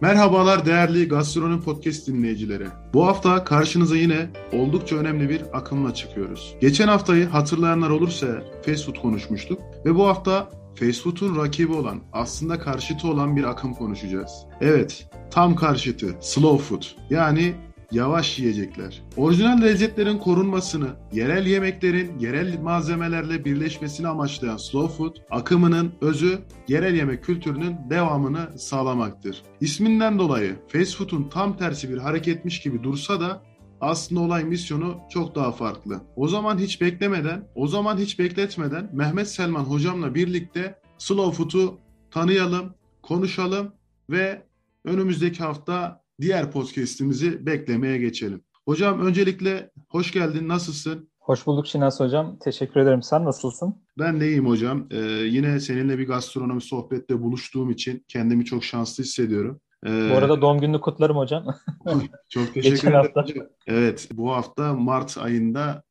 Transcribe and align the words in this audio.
Merhabalar 0.00 0.66
değerli 0.66 1.08
Gastronomi 1.08 1.62
Podcast 1.62 2.06
dinleyicileri. 2.06 2.66
Bu 2.94 3.06
hafta 3.06 3.44
karşınıza 3.44 3.96
yine 3.96 4.30
oldukça 4.52 4.96
önemli 4.96 5.28
bir 5.28 5.42
akımla 5.52 5.94
çıkıyoruz. 5.94 6.56
Geçen 6.60 6.88
haftayı 6.88 7.26
hatırlayanlar 7.26 7.90
olursa 7.90 8.26
fast 8.66 8.86
food 8.86 9.02
konuşmuştuk 9.02 9.60
ve 9.84 9.94
bu 9.94 10.06
hafta 10.06 10.50
fast 10.74 11.02
food'un 11.02 11.36
rakibi 11.36 11.72
olan, 11.72 12.00
aslında 12.12 12.58
karşıtı 12.58 13.08
olan 13.08 13.36
bir 13.36 13.44
akım 13.44 13.74
konuşacağız. 13.74 14.32
Evet, 14.60 15.10
tam 15.30 15.56
karşıtı, 15.56 16.14
slow 16.20 16.64
food. 16.64 16.82
Yani 17.10 17.54
yavaş 17.92 18.38
yiyecekler. 18.38 19.02
Orijinal 19.16 19.62
lezzetlerin 19.62 20.18
korunmasını, 20.18 20.88
yerel 21.12 21.46
yemeklerin 21.46 22.18
yerel 22.18 22.60
malzemelerle 22.60 23.44
birleşmesini 23.44 24.08
amaçlayan 24.08 24.56
slow 24.56 24.96
food 24.96 25.16
akımının 25.30 25.92
özü 26.00 26.38
yerel 26.68 26.94
yemek 26.94 27.24
kültürünün 27.24 27.76
devamını 27.90 28.58
sağlamaktır. 28.58 29.42
İsminden 29.60 30.18
dolayı 30.18 30.56
fast 30.68 30.96
food'un 30.96 31.28
tam 31.28 31.56
tersi 31.56 31.90
bir 31.90 31.98
hareketmiş 31.98 32.60
gibi 32.60 32.82
dursa 32.82 33.20
da 33.20 33.42
aslında 33.80 34.20
olay 34.20 34.44
misyonu 34.44 35.00
çok 35.10 35.34
daha 35.34 35.52
farklı. 35.52 36.00
O 36.16 36.28
zaman 36.28 36.58
hiç 36.58 36.80
beklemeden, 36.80 37.48
o 37.54 37.66
zaman 37.66 37.98
hiç 37.98 38.18
bekletmeden 38.18 38.90
Mehmet 38.92 39.28
Selman 39.28 39.64
hocamla 39.64 40.14
birlikte 40.14 40.80
Slow 40.98 41.36
Food'u 41.36 41.78
tanıyalım, 42.10 42.74
konuşalım 43.02 43.72
ve 44.10 44.42
önümüzdeki 44.84 45.42
hafta 45.42 46.05
diğer 46.20 46.50
podcast'imizi 46.50 47.46
beklemeye 47.46 47.98
geçelim. 47.98 48.42
Hocam 48.64 49.06
öncelikle 49.06 49.70
hoş 49.88 50.12
geldin, 50.12 50.48
nasılsın? 50.48 51.08
Hoş 51.20 51.46
bulduk 51.46 51.66
Şinas 51.66 52.00
Hocam. 52.00 52.38
Teşekkür 52.38 52.80
ederim. 52.80 53.02
Sen 53.02 53.24
nasılsın? 53.24 53.74
Ben 53.98 54.20
de 54.20 54.28
iyiyim 54.28 54.46
hocam. 54.48 54.86
Ee, 54.90 54.96
yine 55.06 55.60
seninle 55.60 55.98
bir 55.98 56.06
gastronomi 56.06 56.60
sohbette 56.60 57.22
buluştuğum 57.22 57.70
için 57.70 58.04
kendimi 58.08 58.44
çok 58.44 58.64
şanslı 58.64 59.04
hissediyorum. 59.04 59.60
Ee, 59.86 60.10
bu 60.12 60.16
arada 60.16 60.40
doğum 60.40 60.60
gününü 60.60 60.80
kutlarım 60.80 61.16
hocam. 61.16 61.44
çok 62.28 62.54
teşekkür 62.54 62.88
ederim. 62.88 62.94
Hafta. 62.94 63.24
Evet, 63.66 64.08
bu 64.12 64.32
hafta 64.32 64.74
Mart 64.74 65.18
ayında 65.18 65.82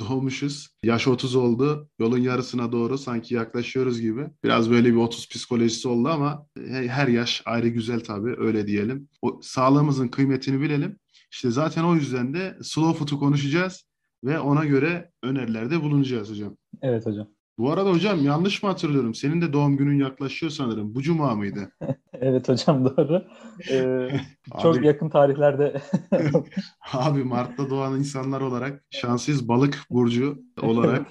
doğmuşuz. 0.00 0.68
Yaş 0.82 1.08
30 1.08 1.36
oldu. 1.36 1.88
Yolun 1.98 2.18
yarısına 2.18 2.72
doğru 2.72 2.98
sanki 2.98 3.34
yaklaşıyoruz 3.34 4.00
gibi. 4.00 4.26
Biraz 4.44 4.70
böyle 4.70 4.88
bir 4.90 4.96
30 4.96 5.28
psikolojisi 5.28 5.88
oldu 5.88 6.08
ama 6.08 6.46
her 6.66 7.08
yaş 7.08 7.42
ayrı 7.46 7.68
güzel 7.68 8.00
tabii 8.00 8.34
öyle 8.38 8.66
diyelim. 8.66 9.08
O 9.22 9.40
sağlığımızın 9.42 10.08
kıymetini 10.08 10.60
bilelim. 10.60 10.98
İşte 11.32 11.50
zaten 11.50 11.84
o 11.84 11.94
yüzden 11.94 12.34
de 12.34 12.58
slow 12.62 12.98
food'u 12.98 13.18
konuşacağız 13.18 13.84
ve 14.24 14.40
ona 14.40 14.64
göre 14.64 15.10
önerilerde 15.22 15.82
bulunacağız 15.82 16.30
hocam. 16.30 16.56
Evet 16.82 17.06
hocam. 17.06 17.28
Bu 17.60 17.70
arada 17.70 17.90
hocam 17.90 18.24
yanlış 18.24 18.62
mı 18.62 18.68
hatırlıyorum? 18.68 19.14
Senin 19.14 19.42
de 19.42 19.52
doğum 19.52 19.76
günün 19.76 19.98
yaklaşıyor 19.98 20.52
sanırım. 20.52 20.94
Bu 20.94 21.02
cuma 21.02 21.34
mıydı? 21.34 21.72
evet 22.12 22.48
hocam 22.48 22.84
doğru. 22.84 23.24
Ee, 23.70 24.08
çok 24.62 24.76
abi, 24.78 24.86
yakın 24.86 25.08
tarihlerde. 25.08 25.80
abi 26.92 27.24
Mart'ta 27.24 27.70
doğan 27.70 27.98
insanlar 27.98 28.40
olarak 28.40 28.84
şanssız 28.90 29.48
balık 29.48 29.86
burcu 29.90 30.38
olarak 30.62 31.06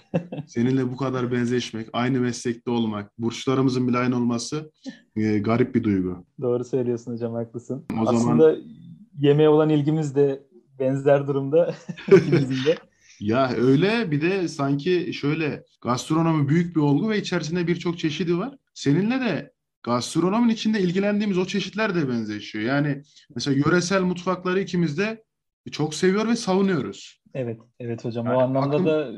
seninle 0.47 0.91
bu 0.91 0.97
kadar 0.97 1.31
benzeşmek, 1.31 1.87
aynı 1.93 2.19
meslekte 2.19 2.71
olmak, 2.71 3.19
burçlarımızın 3.19 3.87
bile 3.87 3.97
aynı 3.97 4.15
olması 4.15 4.71
e, 5.15 5.39
garip 5.39 5.75
bir 5.75 5.83
duygu. 5.83 6.25
Doğru 6.41 6.63
söylüyorsun 6.63 7.13
hocam 7.13 7.33
haklısın. 7.33 7.85
O 7.93 8.01
Aslında 8.01 8.19
zaman... 8.19 8.57
yemeğe 9.19 9.49
olan 9.49 9.69
ilgimiz 9.69 10.15
de 10.15 10.43
benzer 10.79 11.27
durumda 11.27 11.75
ikimizin 12.07 12.65
de. 12.65 12.88
Ya 13.19 13.51
öyle 13.51 14.11
bir 14.11 14.21
de 14.21 14.47
sanki 14.47 15.13
şöyle 15.13 15.63
gastronomi 15.81 16.49
büyük 16.49 16.75
bir 16.75 16.81
olgu 16.81 17.09
ve 17.09 17.17
içerisinde 17.17 17.67
birçok 17.67 17.99
çeşidi 17.99 18.37
var. 18.37 18.55
Seninle 18.73 19.19
de 19.19 19.51
gastronominin 19.83 20.53
içinde 20.53 20.79
ilgilendiğimiz 20.79 21.37
o 21.37 21.45
çeşitler 21.45 21.95
de 21.95 22.09
benzeşiyor. 22.09 22.65
Yani 22.65 23.01
mesela 23.35 23.57
yöresel 23.57 24.01
mutfakları 24.01 24.59
ikimiz 24.59 24.97
de 24.97 25.23
çok 25.71 25.95
seviyor 25.95 26.27
ve 26.27 26.35
savunuyoruz. 26.35 27.21
Evet, 27.33 27.59
evet 27.79 28.05
hocam. 28.05 28.25
Yani 28.25 28.35
o 28.35 28.39
anlamda 28.39 28.75
akım, 28.75 28.85
da 28.85 29.11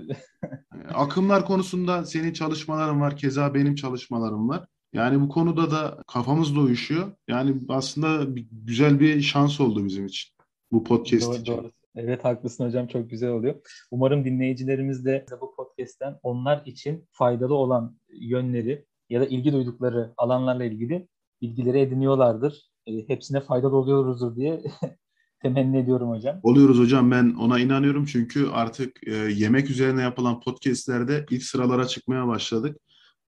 akımlar 0.93 1.45
konusunda 1.45 2.05
senin 2.05 2.33
çalışmaların 2.33 3.01
var, 3.01 3.17
keza 3.17 3.53
benim 3.53 3.75
çalışmalarım 3.75 4.49
var. 4.49 4.65
Yani 4.93 5.21
bu 5.21 5.29
konuda 5.29 5.71
da 5.71 6.03
kafamız 6.07 6.55
da 6.55 6.59
uyuşuyor. 6.59 7.11
Yani 7.27 7.55
aslında 7.69 8.35
bir, 8.35 8.47
güzel 8.51 8.99
bir 8.99 9.21
şans 9.21 9.61
oldu 9.61 9.85
bizim 9.85 10.05
için. 10.05 10.31
Bu 10.71 10.83
podcast 10.83 11.27
doğru, 11.27 11.35
için. 11.35 11.57
Doğru. 11.57 11.71
Evet 11.95 12.25
haklısın 12.25 12.65
hocam 12.65 12.87
çok 12.87 13.09
güzel 13.09 13.29
oluyor. 13.29 13.55
Umarım 13.91 14.25
dinleyicilerimiz 14.25 15.05
de 15.05 15.25
bu 15.41 15.55
podcast'ten 15.55 16.19
onlar 16.23 16.63
için 16.65 17.07
faydalı 17.11 17.55
olan 17.55 17.97
yönleri 18.09 18.85
ya 19.09 19.21
da 19.21 19.25
ilgi 19.25 19.53
duydukları 19.53 20.13
alanlarla 20.17 20.65
ilgili 20.65 21.07
bilgileri 21.41 21.79
ediniyorlardır. 21.79 22.71
E, 22.87 23.07
hepsine 23.07 23.41
faydalı 23.41 23.75
oluyoruzdur 23.75 24.35
diye 24.35 24.61
temenni 25.41 25.77
ediyorum 25.77 26.09
hocam. 26.09 26.39
Oluyoruz 26.43 26.79
hocam 26.79 27.11
ben 27.11 27.35
ona 27.39 27.59
inanıyorum 27.59 28.05
çünkü 28.05 28.47
artık 28.47 29.07
e, 29.07 29.11
yemek 29.13 29.69
üzerine 29.69 30.01
yapılan 30.01 30.39
podcastlerde 30.39 31.25
ilk 31.29 31.43
sıralara 31.43 31.87
çıkmaya 31.87 32.27
başladık. 32.27 32.77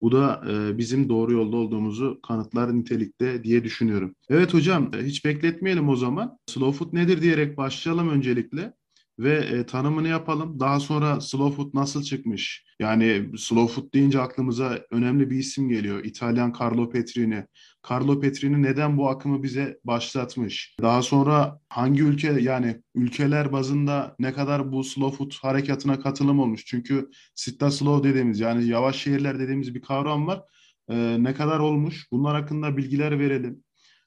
Bu 0.04 0.12
da 0.12 0.44
e, 0.50 0.78
bizim 0.78 1.10
doğru 1.10 1.34
yolda 1.34 1.58
olduğumuzu 1.58 2.22
kanıtlar 2.22 2.78
nitelikte 2.78 3.44
diye 3.44 3.64
düşünüyorum. 3.64 4.16
Evet 4.30 4.54
hocam 4.54 4.92
hiç 5.02 5.26
bekletmeyelim 5.26 5.90
o 5.90 5.96
zaman. 5.96 6.38
Slow 6.48 6.78
food 6.78 6.94
nedir 6.94 7.22
diyerek 7.22 7.58
başlayalım 7.58 8.10
öncelikle 8.10 8.74
ve 9.20 9.34
e, 9.34 9.66
tanımını 9.66 10.08
yapalım. 10.08 10.60
Daha 10.60 10.80
sonra 10.80 11.22
slow 11.22 11.56
food 11.56 11.70
nasıl 11.74 12.04
çıkmış? 12.04 12.66
Yani 12.80 13.30
slow 13.38 13.74
food 13.74 13.94
deyince 13.94 14.20
aklımıza 14.20 14.80
önemli 14.92 15.30
bir 15.30 15.38
isim 15.38 15.70
geliyor. 15.70 16.04
İtalyan 16.04 16.54
Carlo 16.60 16.90
Petrini. 16.90 17.46
Carlo 17.90 18.20
Petrini 18.20 18.64
neden 18.64 18.98
bu 18.98 19.10
akımı 19.10 19.44
bize 19.44 19.78
başlatmış? 19.84 20.76
Daha 20.82 21.02
sonra 21.02 21.60
hangi 21.70 22.02
ülke 22.04 22.32
yani 22.42 22.82
ülkeler 22.96 23.52
bazında 23.52 24.16
ne 24.20 24.34
kadar 24.34 24.72
bu 24.72 24.84
slow 24.84 25.18
food 25.18 25.32
harekatına 25.42 26.00
katılım 26.00 26.40
olmuş? 26.40 26.66
Çünkü 26.66 27.10
sitta 27.36 27.72
slow 27.72 28.10
dediğimiz 28.10 28.40
yani 28.40 28.68
yavaş 28.68 28.96
şehirler 28.96 29.40
dediğimiz 29.40 29.76
bir 29.76 29.82
kavram 29.82 30.28
var. 30.28 30.42
Ee, 30.90 31.18
ne 31.20 31.34
kadar 31.34 31.60
olmuş? 31.60 32.08
Bunlar 32.12 32.42
hakkında 32.42 32.78
bilgiler 32.78 33.20
verelim. 33.20 33.64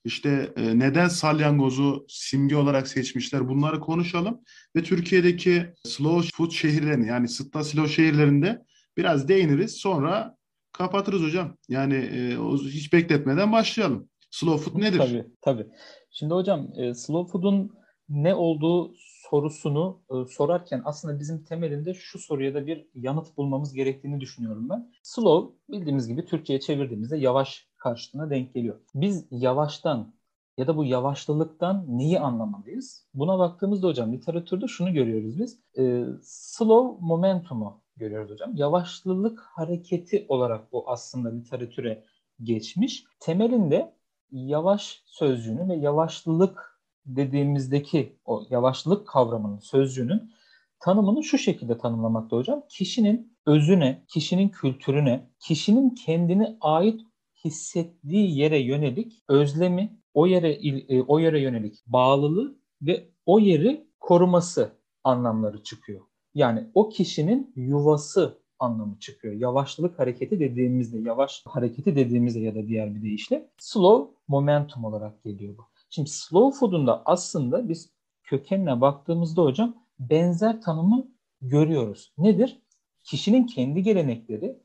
İşte 0.06 0.52
e, 0.56 0.78
neden 0.78 1.08
salyangozu 1.08 2.06
simge 2.08 2.56
olarak 2.56 2.88
seçmişler 2.88 3.48
bunları 3.48 3.80
konuşalım 3.80 4.40
ve 4.76 4.82
Türkiye'deki 4.82 5.72
slow 5.84 6.28
food 6.34 6.50
şehirlerini 6.50 7.08
yani 7.08 7.28
sıtta 7.28 7.64
slow 7.64 7.92
şehirlerinde 7.92 8.62
biraz 8.96 9.28
değiniriz 9.28 9.72
sonra 9.72 10.36
kapatırız 10.72 11.22
hocam. 11.22 11.56
Yani 11.68 11.94
e, 11.94 12.36
hiç 12.64 12.92
bekletmeden 12.92 13.52
başlayalım. 13.52 14.08
Slow 14.30 14.64
food 14.64 14.82
nedir? 14.82 14.98
Tabii 14.98 15.26
tabii. 15.40 15.66
Şimdi 16.10 16.34
hocam 16.34 16.68
e, 16.76 16.94
slow 16.94 17.32
food'un 17.32 17.72
ne 18.08 18.34
olduğu 18.34 18.94
sorusunu 19.30 20.02
sorarken 20.28 20.82
aslında 20.84 21.18
bizim 21.18 21.44
temelinde 21.44 21.94
şu 21.94 22.18
soruya 22.18 22.54
da 22.54 22.66
bir 22.66 22.86
yanıt 22.94 23.36
bulmamız 23.36 23.72
gerektiğini 23.72 24.20
düşünüyorum 24.20 24.68
ben. 24.68 24.92
Slow 25.02 25.54
bildiğimiz 25.68 26.08
gibi 26.08 26.24
Türkçe'ye 26.24 26.60
çevirdiğimizde 26.60 27.16
yavaş 27.16 27.68
karşılığına 27.86 28.30
denk 28.30 28.54
geliyor. 28.54 28.80
Biz 28.94 29.26
yavaştan 29.30 30.14
ya 30.58 30.66
da 30.66 30.76
bu 30.76 30.84
yavaşlılıktan 30.84 31.84
neyi 31.88 32.20
anlamalıyız? 32.20 33.06
Buna 33.14 33.38
baktığımızda 33.38 33.86
hocam 33.86 34.12
literatürde 34.12 34.66
şunu 34.66 34.92
görüyoruz 34.92 35.38
biz. 35.38 35.58
E, 35.78 36.04
slow 36.22 37.06
momentumu 37.06 37.80
görüyoruz 37.96 38.30
hocam. 38.30 38.56
Yavaşlılık 38.56 39.40
hareketi 39.40 40.26
olarak 40.28 40.72
bu 40.72 40.90
aslında 40.90 41.28
literatüre 41.28 42.04
geçmiş. 42.42 43.04
Temelinde 43.20 43.92
yavaş 44.30 45.02
sözcüğünü 45.06 45.68
ve 45.68 45.76
yavaşlılık 45.76 46.80
dediğimizdeki 47.06 48.18
o 48.24 48.42
yavaşlılık 48.50 49.08
kavramının 49.08 49.58
sözcüğünün 49.58 50.32
tanımını 50.80 51.24
şu 51.24 51.38
şekilde 51.38 51.78
tanımlamakta 51.78 52.36
hocam. 52.36 52.62
Kişinin 52.68 53.36
özüne, 53.46 54.04
kişinin 54.08 54.48
kültürüne, 54.48 55.30
kişinin 55.40 55.90
kendine 55.90 56.56
ait 56.60 57.00
hissettiği 57.46 58.38
yere 58.38 58.58
yönelik 58.58 59.22
özlemi, 59.28 60.00
o 60.14 60.26
yere 60.26 60.52
e, 60.52 61.02
o 61.02 61.18
yere 61.18 61.40
yönelik 61.40 61.86
bağlılığı 61.86 62.58
ve 62.82 63.08
o 63.26 63.38
yeri 63.38 63.86
koruması 64.00 64.72
anlamları 65.04 65.62
çıkıyor. 65.62 66.00
Yani 66.34 66.70
o 66.74 66.88
kişinin 66.88 67.52
yuvası 67.56 68.38
anlamı 68.58 68.98
çıkıyor. 68.98 69.34
Yavaşlık 69.34 69.98
hareketi 69.98 70.40
dediğimizde, 70.40 70.98
yavaş 70.98 71.42
hareketi 71.46 71.96
dediğimizde 71.96 72.40
ya 72.40 72.54
da 72.54 72.66
diğer 72.68 72.94
bir 72.94 73.02
deyişle 73.02 73.50
slow 73.58 74.14
momentum 74.28 74.84
olarak 74.84 75.22
geliyor 75.24 75.58
bu. 75.58 75.62
Şimdi 75.90 76.10
slow 76.10 76.58
food'un 76.58 76.86
da 76.86 77.02
aslında 77.04 77.68
biz 77.68 77.90
kökenine 78.22 78.80
baktığımızda 78.80 79.42
hocam 79.42 79.76
benzer 79.98 80.60
tanımı 80.60 81.08
görüyoruz. 81.40 82.12
Nedir? 82.18 82.62
Kişinin 83.04 83.46
kendi 83.46 83.82
gelenekleri, 83.82 84.58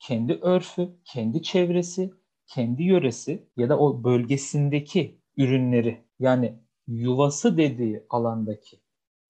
kendi 0.00 0.32
örfü, 0.32 0.88
kendi 1.04 1.42
çevresi, 1.42 2.10
kendi 2.48 2.82
yöresi 2.82 3.48
ya 3.56 3.68
da 3.68 3.78
o 3.78 4.04
bölgesindeki 4.04 5.20
ürünleri 5.36 6.04
yani 6.20 6.58
yuvası 6.86 7.56
dediği 7.56 8.06
alandaki 8.10 8.80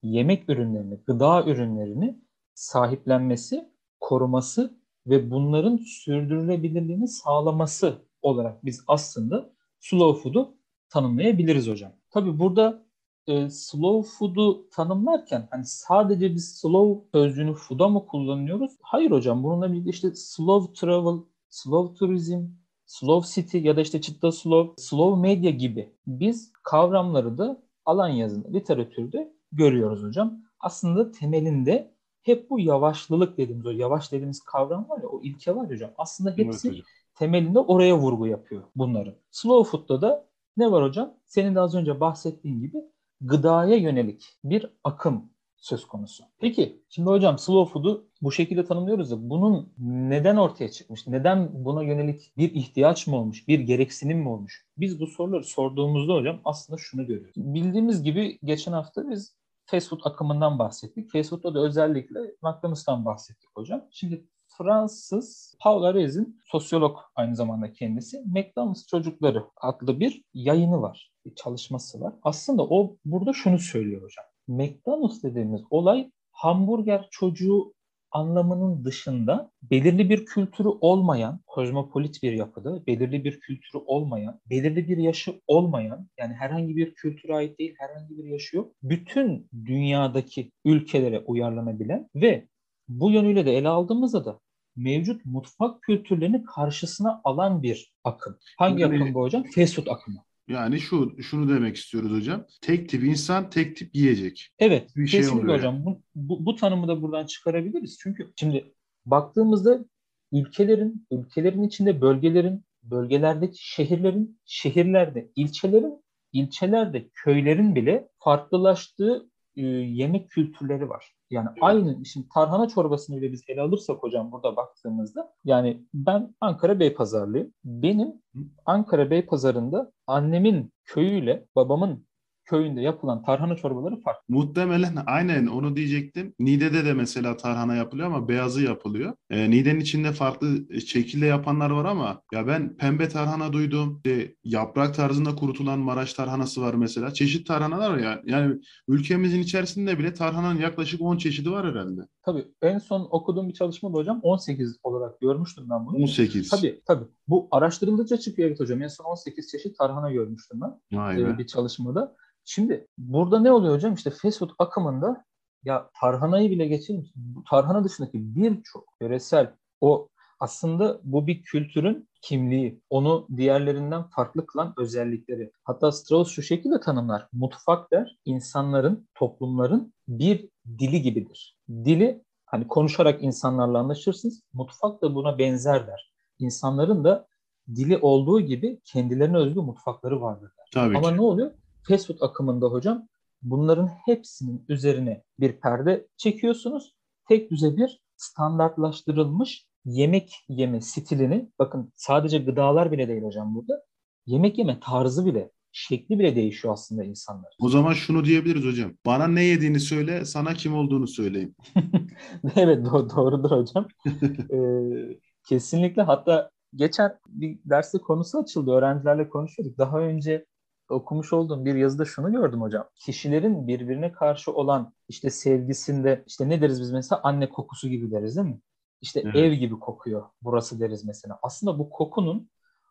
yemek 0.03 0.51
ürünlerini, 0.51 1.01
gıda 1.07 1.45
ürünlerini 1.45 2.19
sahiplenmesi, 2.55 3.69
koruması 4.01 4.79
ve 5.07 5.31
bunların 5.31 5.77
sürdürülebilirliğini 5.77 7.09
sağlaması 7.09 7.99
olarak 8.23 8.65
biz 8.65 8.85
aslında 8.87 9.53
slow 9.81 10.23
food'u 10.23 10.57
tanımlayabiliriz 10.89 11.69
hocam. 11.69 11.93
Tabii 12.11 12.39
burada 12.39 12.87
e, 13.27 13.51
slow 13.51 14.11
food'u 14.19 14.69
tanımlarken 14.71 15.49
hani 15.51 15.65
sadece 15.65 16.35
biz 16.35 16.59
slow 16.59 17.19
sözcüğünü 17.19 17.55
food'a 17.55 17.89
mı 17.89 18.07
kullanıyoruz? 18.07 18.73
Hayır 18.83 19.11
hocam. 19.11 19.43
Bununla 19.45 19.73
birlikte 19.73 19.91
işte 19.91 20.11
slow 20.15 20.73
travel, 20.81 21.21
slow 21.49 21.99
tourism, 21.99 22.43
slow 22.89 23.35
city 23.35 23.59
ya 23.59 23.77
da 23.77 23.81
işte 23.81 24.01
çıtta 24.01 24.33
slow, 24.33 24.83
slow 24.83 25.21
media 25.29 25.51
gibi 25.51 25.93
biz 26.07 26.53
kavramları 26.63 27.39
da 27.39 27.63
alan 27.85 28.09
yazın 28.09 28.55
literatürde 28.55 29.33
görüyoruz 29.53 30.03
hocam. 30.03 30.39
Aslında 30.61 31.13
temelinde 31.13 31.95
hep 32.23 32.51
bu 32.51 32.61
yavaşlılık 32.61 33.39
dediğimiz 33.39 33.67
o 33.67 33.71
yavaş 33.71 34.13
dediğimiz 34.13 34.41
kavram 34.41 34.89
var 34.89 35.03
ya 35.03 35.09
o 35.09 35.23
ilke 35.23 35.57
var 35.57 35.71
hocam. 35.71 35.91
Aslında 35.99 36.31
hepsi 36.37 36.69
evet 36.69 36.85
temelinde 37.15 37.59
oraya 37.59 37.99
vurgu 37.99 38.27
yapıyor 38.27 38.63
bunları. 38.77 39.19
Slow 39.31 39.71
food'da 39.71 40.03
da 40.03 40.29
ne 40.57 40.73
var 40.73 40.85
hocam? 40.85 41.15
Senin 41.27 41.55
de 41.55 41.61
az 41.61 41.75
önce 41.75 42.01
bahsettiğin 42.01 42.61
gibi 42.61 42.79
gıdaya 43.21 43.77
yönelik 43.77 44.39
bir 44.45 44.71
akım 44.85 45.31
söz 45.61 45.87
konusu. 45.87 46.25
Peki 46.41 46.83
şimdi 46.89 47.11
hocam 47.11 47.39
slow 47.39 47.73
food'u 47.73 48.09
bu 48.23 48.33
şekilde 48.33 48.65
tanımlıyoruz 48.65 49.11
da 49.11 49.31
bunun 49.31 49.73
neden 49.79 50.37
ortaya 50.37 50.71
çıkmış? 50.71 51.07
Neden 51.07 51.65
buna 51.65 51.83
yönelik 51.83 52.33
bir 52.37 52.55
ihtiyaç 52.55 53.07
mı 53.07 53.17
olmuş? 53.17 53.49
Bir 53.49 53.61
gereksinim 53.61 54.19
mi 54.19 54.29
olmuş? 54.29 54.67
Biz 54.77 55.01
bu 55.01 55.07
soruları 55.07 55.45
sorduğumuzda 55.45 56.15
hocam 56.15 56.41
aslında 56.45 56.79
şunu 56.79 57.07
görüyoruz. 57.07 57.35
Bildiğimiz 57.37 58.03
gibi 58.03 58.39
geçen 58.43 58.73
hafta 58.73 59.11
biz 59.11 59.37
fast 59.65 59.89
food 59.89 60.01
akımından 60.05 60.59
bahsettik. 60.59 61.13
Fast 61.13 61.31
food'da 61.31 61.55
da 61.55 61.61
özellikle 61.61 62.21
McDonald's'tan 62.43 63.05
bahsettik 63.05 63.49
hocam. 63.55 63.85
Şimdi 63.91 64.27
Fransız 64.59 65.55
Paul 65.61 65.83
Arez'in 65.83 66.41
sosyolog 66.45 66.99
aynı 67.15 67.37
zamanda 67.37 67.73
kendisi 67.73 68.23
McDonald's 68.27 68.87
Çocukları 68.87 69.45
adlı 69.57 70.01
bir 70.01 70.23
yayını 70.35 70.83
var. 70.83 71.13
Bir 71.27 71.35
çalışması 71.35 72.01
var. 72.01 72.15
Aslında 72.23 72.63
o 72.63 72.97
burada 73.05 73.33
şunu 73.33 73.59
söylüyor 73.59 74.03
hocam. 74.03 74.25
McDonald's 74.49 75.23
dediğimiz 75.23 75.61
olay 75.71 76.11
hamburger 76.31 77.09
çocuğu 77.11 77.75
anlamının 78.11 78.85
dışında 78.85 79.51
belirli 79.63 80.11
bir 80.11 80.27
kültürü 80.27 80.69
olmayan, 80.69 81.41
kozmopolit 81.47 82.23
bir 82.23 82.33
yapıda, 82.33 82.87
belirli 82.87 83.25
bir 83.25 83.41
kültürü 83.41 83.83
olmayan, 83.87 84.41
belirli 84.51 84.89
bir 84.89 84.97
yaşı 84.97 85.41
olmayan, 85.47 86.09
yani 86.19 86.35
herhangi 86.35 86.77
bir 86.77 86.95
kültüre 86.95 87.35
ait 87.35 87.59
değil, 87.59 87.75
herhangi 87.79 88.19
bir 88.19 88.25
yaşı 88.25 88.57
yok. 88.57 88.73
Bütün 88.83 89.49
dünyadaki 89.67 90.53
ülkelere 90.65 91.21
uyarlanabilen 91.21 92.09
ve 92.15 92.49
bu 92.89 93.11
yönüyle 93.11 93.47
de 93.47 93.57
ele 93.57 93.69
aldığımızda 93.69 94.25
da 94.25 94.41
mevcut 94.77 95.25
mutfak 95.25 95.83
kültürlerini 95.83 96.45
karşısına 96.45 97.21
alan 97.25 97.63
bir 97.63 97.93
akım. 98.05 98.37
Hangi 98.59 98.83
yani, 98.83 98.95
akım 98.95 99.15
bu 99.15 99.21
hocam? 99.21 99.45
Fast 99.55 99.75
food 99.75 99.87
akımı. 99.87 100.25
Yani 100.49 100.81
şu 100.81 101.23
şunu 101.23 101.49
demek 101.49 101.77
istiyoruz 101.77 102.13
hocam. 102.13 102.47
Tek 102.61 102.89
tip 102.89 103.05
insan 103.05 103.51
tek 103.51 103.77
tip 103.77 103.95
yiyecek. 103.95 104.51
Evet. 104.59 104.97
Bir 104.97 105.07
şey 105.07 105.21
kesinlikle 105.21 105.45
oluyor. 105.45 105.59
hocam. 105.59 105.85
Bu, 105.85 106.03
bu, 106.15 106.47
bu 106.47 106.57
tanımı 106.57 106.89
da 106.89 107.03
buradan 107.03 107.27
çıkarabiliriz. 107.27 107.99
Çünkü 108.03 108.33
şimdi 108.37 108.75
baktığımızda 109.07 109.85
ülkelerin, 110.33 111.07
ülkelerin 111.11 111.63
içinde 111.63 112.01
bölgelerin, 112.01 112.65
bölgelerdeki 112.83 113.69
şehirlerin, 113.73 114.41
şehirlerde 114.45 115.31
ilçelerin, 115.37 116.05
ilçelerde 116.33 117.09
köylerin 117.15 117.75
bile 117.75 118.09
farklılaştığı 118.19 119.31
e, 119.57 119.63
yemek 119.67 120.31
kültürleri 120.31 120.89
var. 120.89 121.18
Yani 121.31 121.49
evet. 121.53 121.59
aynı 121.63 122.05
şimdi 122.05 122.29
tarhana 122.35 122.69
çorbasını 122.69 123.17
bile 123.17 123.33
biz 123.33 123.45
ele 123.49 123.61
alırsak 123.61 124.03
hocam 124.03 124.33
burada 124.33 124.57
baktığımızda 124.57 125.33
yani 125.45 125.87
ben 125.95 126.35
Ankara 126.41 126.81
Beypazarlıyım. 126.81 127.55
Benim 127.65 128.23
Ankara 128.67 129.11
Beypazarı'nda 129.11 129.93
annemin 130.07 130.73
köyüyle 130.85 131.47
babamın 131.57 132.08
köyünde 132.49 132.81
yapılan 132.81 133.23
tarhana 133.23 133.57
çorbaları 133.57 133.97
farklı. 134.01 134.23
Muhtemelen 134.29 134.99
aynen 135.07 135.47
onu 135.47 135.77
diyecektim. 135.77 136.35
Nide'de 136.39 136.85
de 136.85 136.95
mesela 136.95 137.37
tarhana 137.37 137.75
yapılıyor 137.75 138.07
ama 138.07 138.29
beyazı 138.29 138.63
yapılıyor. 138.63 139.15
E, 139.31 139.51
Nide'nin 139.51 139.81
içinde 139.81 140.13
farklı 140.13 140.81
şekilde 140.81 141.27
yapanlar 141.27 141.71
var 141.71 141.85
ama 141.85 142.23
ya 142.33 142.47
ben 142.47 142.77
pembe 142.77 143.09
tarhana 143.09 143.53
duydum. 143.53 144.01
İşte 144.05 144.35
yaprak 144.45 144.95
tarzında 144.95 145.35
kurutulan 145.35 145.79
Maraş 145.79 146.15
tarhanası 146.15 146.63
var 146.63 146.75
mesela. 146.75 147.15
Çeşit 147.15 147.47
tarhanalar 147.47 147.91
var 147.91 147.99
ya. 147.99 148.23
Yani 148.27 148.57
ülkemizin 148.89 149.41
içerisinde 149.41 149.99
bile 149.99 150.15
tarhananın 150.15 150.61
yaklaşık 150.61 151.01
10 151.01 151.17
çeşidi 151.17 151.51
var 151.51 151.67
herhalde. 151.67 152.01
Tabii 152.23 152.45
en 152.63 152.79
son 152.79 153.09
okuduğum 153.11 153.49
bir 153.49 153.55
çalışmada 153.55 153.95
hocam 153.95 154.21
18 154.23 154.79
olarak 154.83 155.21
görmüştüm 155.21 155.65
ben 155.71 155.87
bunu. 155.87 155.97
18. 155.97 156.49
Tabii 156.51 156.83
tabii. 156.87 157.05
Bu 157.29 157.49
araştırıldıkça 157.51 158.17
çıkıyor 158.17 158.49
evet 158.49 158.61
hocam. 158.61 158.83
En 158.83 158.89
son 158.89 159.05
18 159.05 159.51
çeşit 159.51 159.79
tarhana 159.79 160.13
görmüştüm 160.13 160.61
ben. 160.61 160.99
Vay 160.99 161.23
ee, 161.23 161.39
bir 161.39 161.47
çalışmada. 161.47 162.17
Şimdi 162.51 162.87
burada 162.99 163.41
ne 163.41 163.53
oluyor 163.53 163.75
hocam? 163.75 163.95
İşte 163.95 164.11
fast 164.11 164.39
food 164.39 164.51
akımında 164.59 165.25
ya 165.65 165.91
tarhanayı 166.01 166.51
bile 166.51 166.67
geçelim. 166.67 167.07
Bu 167.17 167.45
tarhana 167.45 167.85
dışındaki 167.85 168.37
birçok 168.37 168.85
yöresel 169.01 169.53
o 169.81 170.09
aslında 170.41 171.01
bu 171.05 171.27
bir 171.27 171.43
kültürün 171.43 172.09
kimliği, 172.23 172.81
onu 172.91 173.27
diğerlerinden 173.37 174.03
farklı 174.03 174.47
kılan 174.47 174.75
özellikleri. 174.79 175.53
Hatta 175.65 175.93
Strauss 175.93 176.31
şu 176.31 176.43
şekilde 176.43 176.81
tanımlar. 176.81 177.29
Mutfak 177.33 177.93
der, 177.93 178.17
insanların, 178.25 179.09
toplumların 179.15 179.95
bir 180.09 180.49
dili 180.79 181.03
gibidir. 181.03 181.57
Dili 181.69 182.25
hani 182.47 182.69
konuşarak 182.69 183.23
insanlarla 183.23 183.79
anlaşırsınız. 183.79 184.43
Mutfak 184.53 185.03
da 185.03 185.15
buna 185.15 185.39
benzer 185.39 185.87
der. 185.87 186.13
İnsanların 186.39 187.05
da 187.05 187.27
dili 187.69 187.99
olduğu 187.99 188.41
gibi 188.41 188.81
kendilerine 188.85 189.37
özgü 189.37 189.61
mutfakları 189.61 190.21
vardır 190.21 190.51
der. 190.59 190.67
Tabii 190.73 190.97
Ama 190.99 191.11
ki. 191.11 191.17
ne 191.17 191.21
oluyor? 191.21 191.51
Fast 191.89 192.07
food 192.07 192.21
akımında 192.21 192.67
hocam 192.67 193.09
bunların 193.43 193.91
hepsinin 194.07 194.65
üzerine 194.69 195.23
bir 195.41 195.53
perde 195.53 196.07
çekiyorsunuz. 196.17 196.95
Tek 197.29 197.51
düze 197.51 197.77
bir 197.77 198.01
standartlaştırılmış 198.17 199.67
yemek 199.85 200.33
yeme 200.49 200.81
stilini 200.81 201.51
bakın 201.59 201.93
sadece 201.97 202.39
gıdalar 202.39 202.93
bile 202.93 203.09
değil 203.09 203.23
hocam 203.23 203.55
burada. 203.55 203.83
Yemek 204.27 204.59
yeme 204.59 204.81
tarzı 204.81 205.27
bile 205.27 205.51
şekli 205.73 206.19
bile 206.19 206.37
değişiyor 206.37 206.75
aslında 206.75 207.05
insanlar. 207.05 207.57
O 207.61 207.69
zaman 207.69 207.93
şunu 207.93 208.25
diyebiliriz 208.25 208.65
hocam. 208.65 208.93
Bana 209.07 209.27
ne 209.27 209.45
yediğini 209.45 209.81
söyle, 209.81 210.25
sana 210.25 210.55
kim 210.55 210.75
olduğunu 210.75 211.07
söyleyeyim. 211.07 211.55
evet 212.57 212.87
do- 212.87 213.17
doğrudur 213.17 213.51
hocam. 213.51 213.89
ee, 214.53 215.19
kesinlikle 215.49 216.03
hatta 216.03 216.51
geçen 216.75 217.19
bir 217.29 217.59
derste 217.65 217.99
konusu 217.99 218.39
açıldı. 218.39 218.71
Öğrencilerle 218.71 219.29
konuşuyorduk. 219.29 219.79
Daha 219.79 219.99
önce 219.99 220.45
okumuş 220.89 221.33
olduğum 221.33 221.65
bir 221.65 221.75
yazıda 221.75 222.05
şunu 222.05 222.33
gördüm 222.33 222.61
hocam. 222.61 222.89
Kişilerin 222.95 223.67
birbirine 223.69 224.13
karşı 224.13 224.53
olan 224.53 224.93
işte 225.09 225.31
sevgisinde 225.31 226.25
işte 226.27 226.49
ne 226.49 226.61
deriz 226.61 226.81
biz 226.81 226.93
mesela 226.93 227.21
anne 227.25 227.49
kokusu 227.49 227.89
gibi 227.89 228.11
deriz 228.11 228.37
değil 228.37 228.49
mi? 228.49 228.61
İşte 229.01 229.21
evet. 229.25 229.37
ev 229.37 229.53
gibi 229.53 229.79
kokuyor 229.79 230.25
burası 230.43 230.81
deriz 230.81 231.05
mesela. 231.05 231.39
Aslında 231.43 231.79
bu 231.79 231.91
kokunun 231.91 232.51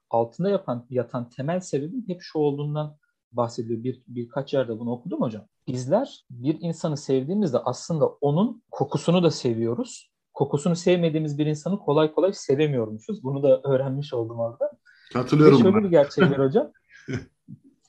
altında 0.10 0.50
yapan 0.50 0.86
yatan 0.90 1.30
temel 1.30 1.60
sebebin 1.60 2.06
hep 2.08 2.22
şu 2.22 2.40
olduğundan 2.40 2.98
bahsediliyor. 3.32 3.84
Bir, 3.84 4.04
birkaç 4.08 4.54
yerde 4.54 4.80
bunu 4.80 4.92
okudum 4.92 5.22
hocam. 5.22 5.44
Bizler 5.68 6.26
bir 6.30 6.58
insanı 6.62 6.98
sevdiğimizde 6.98 7.58
aslında 7.58 8.08
onun 8.08 8.64
kokusunu 8.72 9.24
da 9.24 9.32
seviyoruz. 9.32 10.12
Kokusunu 10.34 10.76
sevmediğimiz 10.76 11.38
bir 11.38 11.46
insanı 11.46 11.80
kolay 11.80 12.14
kolay 12.14 12.34
sevemiyormuşuz. 12.34 13.24
Bunu 13.24 13.44
da 13.44 13.62
öğrenmiş 13.64 14.14
oldum 14.14 14.40
orada. 14.40 14.72
Katılıyorum. 15.14 15.58
Ve 15.58 15.62
şöyle 15.62 15.84
bir 15.84 15.90
gerçek 15.90 16.24
var 16.24 16.40
hocam. 16.40 16.72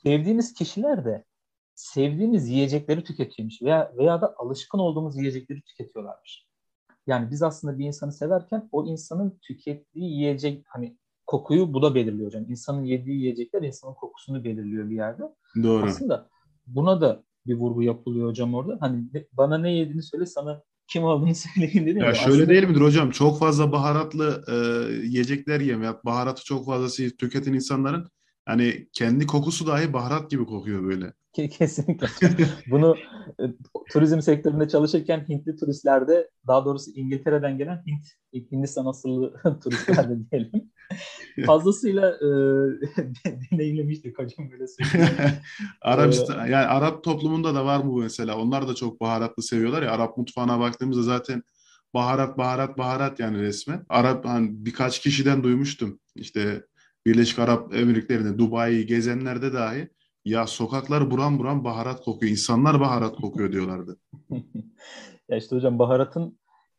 sevdiğimiz 0.02 0.52
kişiler 0.52 1.04
de 1.04 1.24
sevdiğimiz 1.74 2.48
yiyecekleri 2.48 3.04
tüketiyormuş 3.04 3.62
veya 3.62 3.92
veya 3.98 4.20
da 4.20 4.34
alışkın 4.38 4.78
olduğumuz 4.78 5.16
yiyecekleri 5.16 5.62
tüketiyorlarmış. 5.62 6.46
Yani 7.06 7.30
biz 7.30 7.42
aslında 7.42 7.78
bir 7.78 7.84
insanı 7.84 8.12
severken 8.12 8.68
o 8.72 8.86
insanın 8.86 9.38
tükettiği 9.42 10.10
yiyecek 10.10 10.64
hani 10.68 10.96
kokuyu 11.26 11.72
bu 11.72 11.82
da 11.82 11.94
belirliyor 11.94 12.26
hocam. 12.26 12.44
İnsanın 12.48 12.84
yediği 12.84 13.16
yiyecekler 13.16 13.62
insanın 13.62 13.94
kokusunu 13.94 14.44
belirliyor 14.44 14.90
bir 14.90 14.96
yerde. 14.96 15.22
Doğru. 15.62 15.84
Aslında 15.84 16.28
buna 16.66 17.00
da 17.00 17.24
bir 17.46 17.54
vurgu 17.54 17.82
yapılıyor 17.82 18.28
hocam 18.28 18.54
orada. 18.54 18.76
Hani 18.80 19.04
bana 19.32 19.58
ne 19.58 19.72
yediğini 19.72 20.02
söyle 20.02 20.26
sana 20.26 20.62
kim 20.88 21.04
olduğunu 21.04 21.34
söyleyeyim 21.54 21.86
dedim. 21.86 22.04
Ya 22.04 22.14
şöyle 22.14 22.34
aslında... 22.34 22.48
değil 22.48 22.68
midir 22.68 22.80
hocam? 22.80 23.10
Çok 23.10 23.38
fazla 23.38 23.72
baharatlı 23.72 24.44
e, 24.48 24.54
yiyecekler 25.06 25.60
yem 25.60 25.82
ya 25.82 26.00
baharatı 26.04 26.44
çok 26.44 26.66
fazla 26.66 27.04
tüketen 27.18 27.52
insanların 27.52 28.08
Hani 28.48 28.88
kendi 28.92 29.26
kokusu 29.26 29.66
dahi 29.66 29.92
baharat 29.92 30.30
gibi 30.30 30.44
kokuyor 30.46 30.84
böyle. 30.84 31.12
Kesinlikle. 31.32 32.06
Bunu 32.70 32.96
e, 33.40 33.44
turizm 33.92 34.20
sektöründe 34.20 34.68
çalışırken 34.68 35.26
Hintli 35.28 35.56
turistlerde 35.56 36.30
daha 36.46 36.64
doğrusu 36.64 36.90
İngiltere'den 36.90 37.58
gelen 37.58 37.84
Hint, 37.86 38.06
Hindistan 38.52 38.86
asıllı 38.86 39.34
turistlerde 39.64 40.30
diyelim. 40.30 40.70
Fazlasıyla 41.46 42.10
e, 42.10 42.28
deneyimlemiştik 43.52 44.18
hocam 44.18 44.50
böyle. 44.50 44.64
Arabistan, 45.82 46.46
yani 46.46 46.66
Arap 46.66 47.04
toplumunda 47.04 47.54
da 47.54 47.64
var 47.64 47.86
bu 47.86 47.96
mesela? 47.96 48.38
Onlar 48.38 48.68
da 48.68 48.74
çok 48.74 49.00
baharatlı 49.00 49.42
seviyorlar 49.42 49.82
ya. 49.82 49.92
Arap 49.92 50.16
mutfağına 50.16 50.60
baktığımızda 50.60 51.02
zaten 51.02 51.42
baharat 51.94 52.38
baharat 52.38 52.78
baharat 52.78 53.20
yani 53.20 53.38
resmen. 53.38 53.86
Arap 53.88 54.24
hani 54.24 54.48
birkaç 54.50 55.00
kişiden 55.00 55.42
duymuştum. 55.42 56.00
İşte 56.14 56.62
Birleşik 57.08 57.38
Arap 57.38 57.74
Emirlikleri'nde, 57.74 58.38
Dubai'yi 58.38 58.86
gezenlerde 58.86 59.52
dahi 59.52 59.88
ya 60.24 60.46
sokaklar 60.46 61.10
buram 61.10 61.38
buram 61.38 61.64
baharat 61.64 62.04
kokuyor, 62.04 62.32
insanlar 62.32 62.80
baharat 62.80 63.16
kokuyor 63.16 63.52
diyorlardı. 63.52 64.00
ya 65.28 65.36
işte 65.36 65.56
hocam 65.56 65.78
baharatın 65.78 66.38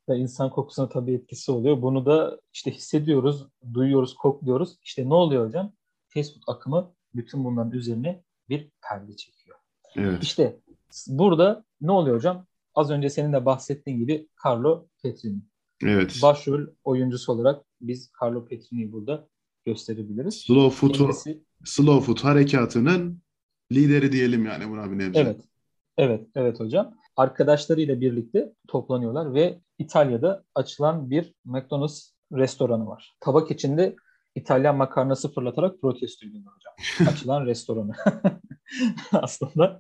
da 0.10 0.16
insan 0.16 0.50
kokusuna 0.50 0.90
tabii 0.90 1.14
etkisi 1.14 1.52
oluyor. 1.52 1.82
Bunu 1.82 2.06
da 2.06 2.40
işte 2.54 2.72
hissediyoruz, 2.72 3.48
duyuyoruz, 3.74 4.16
kokluyoruz. 4.16 4.78
İşte 4.84 5.10
ne 5.10 5.14
oluyor 5.14 5.48
hocam? 5.48 5.74
Fast 6.08 6.34
food 6.34 6.56
akımı 6.56 6.94
bütün 7.16 7.44
bunların 7.44 7.72
üzerine 7.72 8.24
bir 8.50 8.70
perde 8.90 9.16
çekiyor. 9.16 9.58
Evet. 9.96 10.24
İşte 10.24 10.60
burada 11.08 11.66
ne 11.82 11.92
oluyor 11.92 12.16
hocam? 12.16 12.46
Az 12.76 12.92
önce 12.92 13.10
senin 13.10 13.34
de 13.34 13.46
bahsettiğin 13.46 14.00
gibi 14.00 14.28
Carlo 14.46 14.88
Petrini. 15.04 15.42
Evet. 15.84 16.20
Başrol 16.22 16.68
oyuncusu 16.84 17.32
olarak 17.32 17.66
biz 17.82 18.12
Carlo 18.22 18.46
Petrini'yi 18.46 18.92
burada 18.92 19.28
gösterebiliriz. 19.66 20.36
Slow 20.36 20.76
food, 20.76 20.96
Kendisi... 20.96 21.44
slow 21.66 22.06
food 22.06 22.20
harekatının 22.20 23.22
lideri 23.72 24.12
diyelim 24.12 24.46
yani 24.46 24.70
buna 24.70 24.92
bir 24.92 24.98
nebze. 24.98 25.20
Evet. 25.20 25.42
Evet, 25.98 26.28
evet 26.36 26.60
hocam. 26.60 26.96
Arkadaşlarıyla 27.16 28.02
birlikte 28.02 28.54
toplanıyorlar 28.68 29.34
ve 29.34 29.62
İtalya'da 29.80 30.44
açılan 30.56 31.10
bir 31.10 31.34
McDonald's 31.46 32.12
restoranı 32.32 32.88
var. 32.88 33.16
Tabak 33.20 33.52
içinde 33.52 33.96
İtalyan 34.36 34.76
makarnası 34.76 35.34
fırlatarak 35.34 35.82
protesto 35.82 36.28
ediyorlar 36.28 36.54
hocam. 36.54 37.08
Açılan 37.14 37.46
restoranı. 37.46 37.92
Aslında 39.12 39.80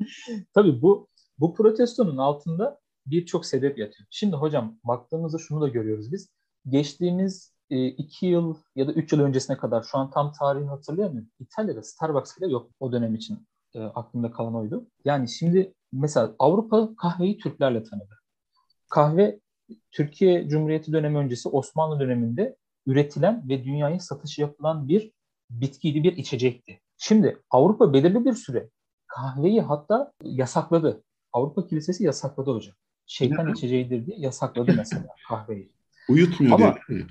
tabii 0.53 0.81
bu 0.81 1.07
bu 1.37 1.53
protestonun 1.53 2.17
altında 2.17 2.79
birçok 3.05 3.45
sebep 3.45 3.77
yatıyor. 3.77 4.07
Şimdi 4.09 4.35
hocam 4.35 4.79
baktığımızda 4.83 5.37
şunu 5.37 5.61
da 5.61 5.67
görüyoruz 5.67 6.11
biz. 6.11 6.29
Geçtiğimiz 6.69 7.53
e, 7.69 7.87
iki 7.87 8.25
yıl 8.25 8.55
ya 8.75 8.87
da 8.87 8.91
üç 8.91 9.11
yıl 9.11 9.19
öncesine 9.19 9.57
kadar 9.57 9.83
şu 9.83 9.97
an 9.97 10.11
tam 10.11 10.31
tarihi 10.31 10.65
hatırlayamıyorum. 10.65 11.29
İtalya'da 11.39 11.83
Starbucks 11.83 12.37
bile 12.37 12.51
yok 12.51 12.71
o 12.79 12.91
dönem 12.91 13.15
için. 13.15 13.47
E, 13.73 13.79
aklımda 13.79 14.31
kalan 14.31 14.55
oydu. 14.55 14.87
Yani 15.05 15.29
şimdi 15.29 15.73
mesela 15.91 16.35
Avrupa 16.39 16.95
kahveyi 16.95 17.37
Türklerle 17.37 17.83
tanıdı. 17.83 18.19
Kahve 18.89 19.39
Türkiye 19.91 20.49
Cumhuriyeti 20.49 20.93
dönemi 20.93 21.17
öncesi 21.17 21.49
Osmanlı 21.49 21.99
döneminde 21.99 22.55
üretilen 22.85 23.49
ve 23.49 23.63
dünyaya 23.63 23.99
satışı 23.99 24.41
yapılan 24.41 24.87
bir 24.87 25.11
bitkiydi, 25.49 26.03
bir 26.03 26.17
içecekti. 26.17 26.79
Şimdi 26.97 27.41
Avrupa 27.49 27.93
belirli 27.93 28.25
bir 28.25 28.33
süre 28.33 28.69
kahveyi 29.07 29.61
hatta 29.61 30.11
yasakladı. 30.23 31.03
Avrupa 31.33 31.67
Kilisesi 31.67 32.03
yasakladı 32.03 32.51
hocam. 32.51 32.75
Şeytan 33.05 33.53
içeceğidir 33.53 34.05
diye 34.05 34.17
yasakladı 34.19 34.73
mesela 34.77 35.07
kahveyi. 35.27 35.71
Uyutmuyor 36.09 36.55
Ama, 36.55 36.75
diye. 36.89 37.05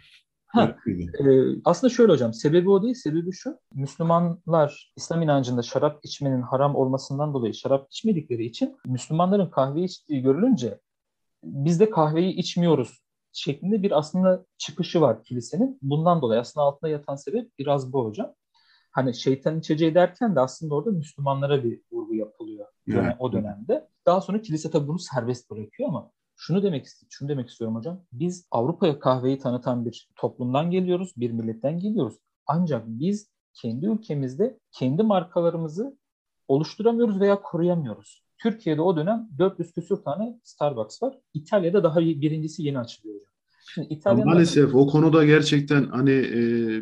Ha, 0.49 0.77
e, 1.21 1.25
aslında 1.65 1.93
şöyle 1.93 2.13
hocam, 2.13 2.35
sebebi 2.35 2.71
o 2.71 2.83
değil, 2.83 2.95
sebebi 2.95 3.33
şu. 3.33 3.59
Müslümanlar 3.75 4.93
İslam 4.97 5.23
inancında 5.23 5.63
şarap 5.63 6.01
içmenin 6.03 6.43
haram 6.43 6.77
olmasından 6.77 7.35
dolayı 7.35 7.55
şarap 7.55 7.87
içmedikleri 7.91 8.45
için 8.45 8.77
Müslümanların 8.87 9.51
kahve 9.51 9.83
içtiği 9.83 10.23
görülünce 10.23 10.81
biz 11.45 11.81
de 11.81 11.91
kahveyi 11.91 12.33
içmiyoruz 12.33 12.99
şeklinde 13.33 13.83
bir 13.83 13.99
aslında 13.99 14.45
çıkışı 14.59 15.01
var 15.01 15.25
kilisenin. 15.25 15.79
Bundan 15.83 16.23
dolayı 16.23 16.41
aslında 16.41 16.67
altında 16.67 16.91
yatan 16.91 17.17
sebep 17.17 17.59
biraz 17.59 17.93
bu 17.93 18.05
hocam. 18.05 18.35
Hani 18.91 19.15
şeytan 19.15 19.59
içeceği 19.59 19.95
derken 19.95 20.37
de 20.37 20.41
aslında 20.41 20.75
orada 20.75 20.91
Müslümanlara 20.91 21.65
bir 21.65 21.81
vurgu 21.93 22.15
yapılıyor 22.15 22.67
evet. 22.89 23.17
o 23.19 23.33
dönemde. 23.33 23.89
Daha 24.07 24.21
sonra 24.21 24.43
kilise 24.43 24.71
tabii 24.71 24.89
bunu 24.89 24.99
serbest 24.99 25.51
bırakıyor 25.51 25.89
ama 25.89 26.11
şunu 26.39 26.63
demek 26.63 26.87
şunu 27.11 27.29
demek 27.29 27.49
istiyorum 27.49 27.77
hocam. 27.77 28.01
Biz 28.13 28.47
Avrupa'ya 28.51 28.99
kahveyi 28.99 29.39
tanıtan 29.39 29.87
bir 29.87 30.09
toplumdan 30.17 30.71
geliyoruz, 30.71 31.13
bir 31.17 31.31
milletten 31.31 31.81
geliyoruz. 31.81 32.17
Ancak 32.47 32.83
biz 32.87 33.31
kendi 33.55 33.87
ülkemizde 33.87 34.59
kendi 34.73 35.03
markalarımızı 35.03 35.99
oluşturamıyoruz 36.49 37.21
veya 37.21 37.43
koruyamıyoruz. 37.43 38.25
Türkiye'de 38.39 38.81
o 38.81 38.97
dönem 38.97 39.29
400 39.39 39.73
küsur 39.73 39.97
tane 39.97 40.41
Starbucks 40.43 41.03
var. 41.03 41.19
İtalya'da 41.35 41.85
daha 41.85 42.01
birincisi 42.01 42.63
yeni 42.63 42.79
açılıyor 42.79 43.15
hocam. 43.15 43.33
Şimdi 43.75 43.95
İtalya'da... 43.95 44.31
Maalesef 44.31 44.75
o 44.75 44.87
konuda 44.87 45.25
gerçekten 45.25 45.85
hani 45.85 46.11
e, 46.11 46.37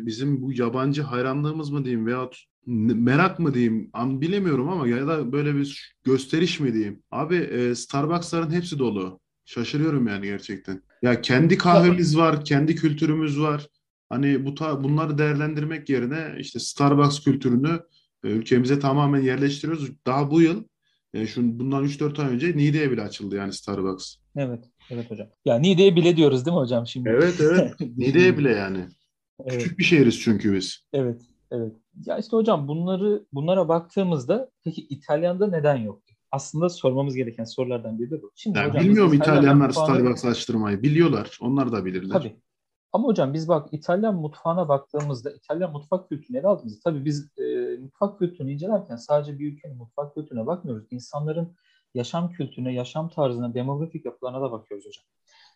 bizim 0.05 0.41
bu 0.41 0.53
yabancı 0.53 1.01
hayranlığımız 1.01 1.69
mı 1.69 1.85
diyeyim 1.85 2.05
veya 2.05 2.29
merak 2.65 3.39
mı 3.39 3.53
diyeyim 3.53 3.89
an 3.93 4.21
bilemiyorum 4.21 4.69
ama 4.69 4.87
ya 4.87 5.07
da 5.07 5.31
böyle 5.31 5.55
bir 5.55 5.95
gösteriş 6.03 6.59
mi 6.59 6.73
diyeyim. 6.73 7.03
Abi 7.11 7.35
e, 7.35 7.75
Starbucks'ların 7.75 8.51
hepsi 8.51 8.79
dolu. 8.79 9.19
Şaşırıyorum 9.47 10.07
yani 10.07 10.25
gerçekten. 10.25 10.81
Ya 11.01 11.21
kendi 11.21 11.57
kahvemiz 11.57 12.17
var, 12.17 12.45
kendi 12.45 12.75
kültürümüz 12.75 13.39
var. 13.39 13.67
Hani 14.09 14.45
bu 14.45 14.55
ta, 14.55 14.83
bunları 14.83 15.17
değerlendirmek 15.17 15.89
yerine 15.89 16.35
işte 16.39 16.59
Starbucks 16.59 17.19
kültürünü 17.19 17.79
e, 18.23 18.27
ülkemize 18.27 18.79
tamamen 18.79 19.21
yerleştiriyoruz. 19.21 19.91
Daha 20.05 20.31
bu 20.31 20.41
yıl 20.41 20.63
e, 21.13 21.27
şu 21.27 21.59
bundan 21.59 21.85
3-4 21.85 22.21
ay 22.21 22.33
önce 22.33 22.57
Niğde'ye 22.57 22.91
bile 22.91 23.01
açıldı 23.01 23.35
yani 23.35 23.53
Starbucks. 23.53 24.15
Evet, 24.35 24.65
evet 24.91 25.11
hocam. 25.11 25.27
Ya 25.45 25.59
Niğde'ye 25.59 25.95
bile 25.95 26.17
diyoruz 26.17 26.45
değil 26.45 26.55
mi 26.55 26.61
hocam 26.61 26.87
şimdi? 26.87 27.09
Evet, 27.09 27.41
evet. 27.41 27.79
Niğde'ye 27.97 28.37
bile 28.37 28.51
yani. 28.51 28.87
Evet. 29.39 29.63
Küçük 29.63 29.79
bir 29.79 29.83
şehiriz 29.83 30.19
çünkü 30.19 30.53
biz. 30.53 30.79
Evet, 30.93 31.21
evet. 31.51 31.73
Ya 32.05 32.17
işte 32.17 32.37
hocam 32.37 32.67
bunları 32.67 33.25
bunlara 33.33 33.67
baktığımızda 33.67 34.49
peki 34.63 34.81
İtalyan'da 34.81 35.47
neden 35.47 35.75
yok? 35.75 36.07
Aslında 36.31 36.69
sormamız 36.69 37.15
gereken 37.15 37.43
sorulardan 37.43 37.99
biri 37.99 38.11
de 38.11 38.21
bu. 38.21 38.31
Şimdi 38.35 38.57
yani 38.57 38.69
hocam, 38.69 38.83
bilmiyorum 38.83 39.13
İtalyanlar 39.13 39.69
Starbucks 39.69 40.25
açtırmayı. 40.25 40.83
Biliyorlar. 40.83 41.37
Onlar 41.41 41.71
da 41.71 41.85
bilirler. 41.85 42.13
Tabii. 42.13 42.39
Ama 42.93 43.07
hocam 43.07 43.33
biz 43.33 43.47
bak 43.47 43.69
İtalyan 43.71 44.15
mutfağına 44.15 44.69
baktığımızda, 44.69 45.31
İtalyan 45.31 45.71
mutfak 45.71 46.09
kültürünü 46.09 46.37
ele 46.37 46.47
aldığımızda 46.47 46.79
tabii 46.83 47.05
biz 47.05 47.37
e, 47.37 47.77
mutfak 47.81 48.19
kültürünü 48.19 48.51
incelerken 48.51 48.95
sadece 48.95 49.39
bir 49.39 49.53
ülkenin 49.53 49.77
mutfak 49.77 50.15
kültürüne 50.15 50.45
bakmıyoruz. 50.45 50.87
İnsanların 50.91 51.55
yaşam 51.93 52.31
kültürüne, 52.31 52.73
yaşam 52.73 53.09
tarzına, 53.09 53.53
demografik 53.53 54.05
yapılarına 54.05 54.41
da 54.41 54.51
bakıyoruz 54.51 54.85
hocam. 54.87 55.05